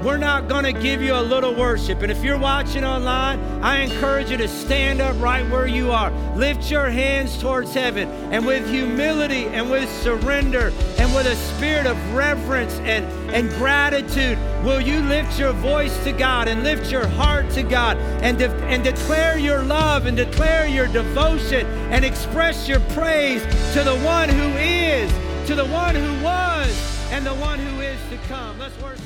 we're 0.02 0.18
not 0.18 0.48
going 0.48 0.64
to 0.64 0.72
give 0.72 1.02
you 1.02 1.14
a 1.14 1.22
little 1.22 1.52
worship. 1.52 2.02
And 2.02 2.12
if 2.12 2.22
you're 2.22 2.38
watching 2.38 2.84
online, 2.84 3.40
I 3.62 3.80
encourage 3.80 4.30
you 4.30 4.36
to 4.36 4.46
stand 4.46 5.00
up 5.00 5.20
right 5.20 5.48
where 5.50 5.66
you 5.66 5.90
are. 5.90 6.12
Lift 6.36 6.70
your 6.70 6.88
hands 6.88 7.40
towards 7.40 7.74
heaven 7.74 8.08
and 8.32 8.46
with 8.46 8.68
humility 8.68 9.46
and 9.46 9.68
with 9.68 9.90
surrender 10.02 10.72
and 10.98 11.14
with 11.14 11.26
a 11.26 11.34
spirit 11.34 11.86
of 11.86 11.96
reverence 12.14 12.74
and, 12.80 13.04
and 13.34 13.50
gratitude, 13.54 14.38
will 14.64 14.80
you 14.80 15.00
lift 15.00 15.38
your 15.38 15.52
voice 15.54 15.96
to 16.04 16.12
God 16.12 16.46
and 16.46 16.62
lift 16.62 16.92
your 16.92 17.06
heart 17.46 17.54
to 17.54 17.62
God 17.62 17.96
and, 18.22 18.38
de- 18.38 18.50
and 18.66 18.82
declare 18.82 19.38
your 19.38 19.62
love 19.62 20.06
and 20.06 20.16
declare 20.16 20.66
your 20.66 20.86
devotion 20.86 21.66
and 21.90 22.04
express 22.04 22.68
your 22.68 22.80
praise 22.90 23.42
to 23.74 23.82
the 23.82 23.96
one 24.04 24.28
who 24.28 24.48
is, 24.56 25.10
to 25.46 25.54
the 25.54 25.66
one 25.66 25.94
who 25.94 26.24
was, 26.24 27.12
and 27.12 27.24
the 27.24 27.34
one 27.34 27.58
who 27.58 27.80
is 27.80 27.98
to 28.10 28.16
come. 28.28 28.58
Let's 28.58 28.80
worship. 28.82 29.05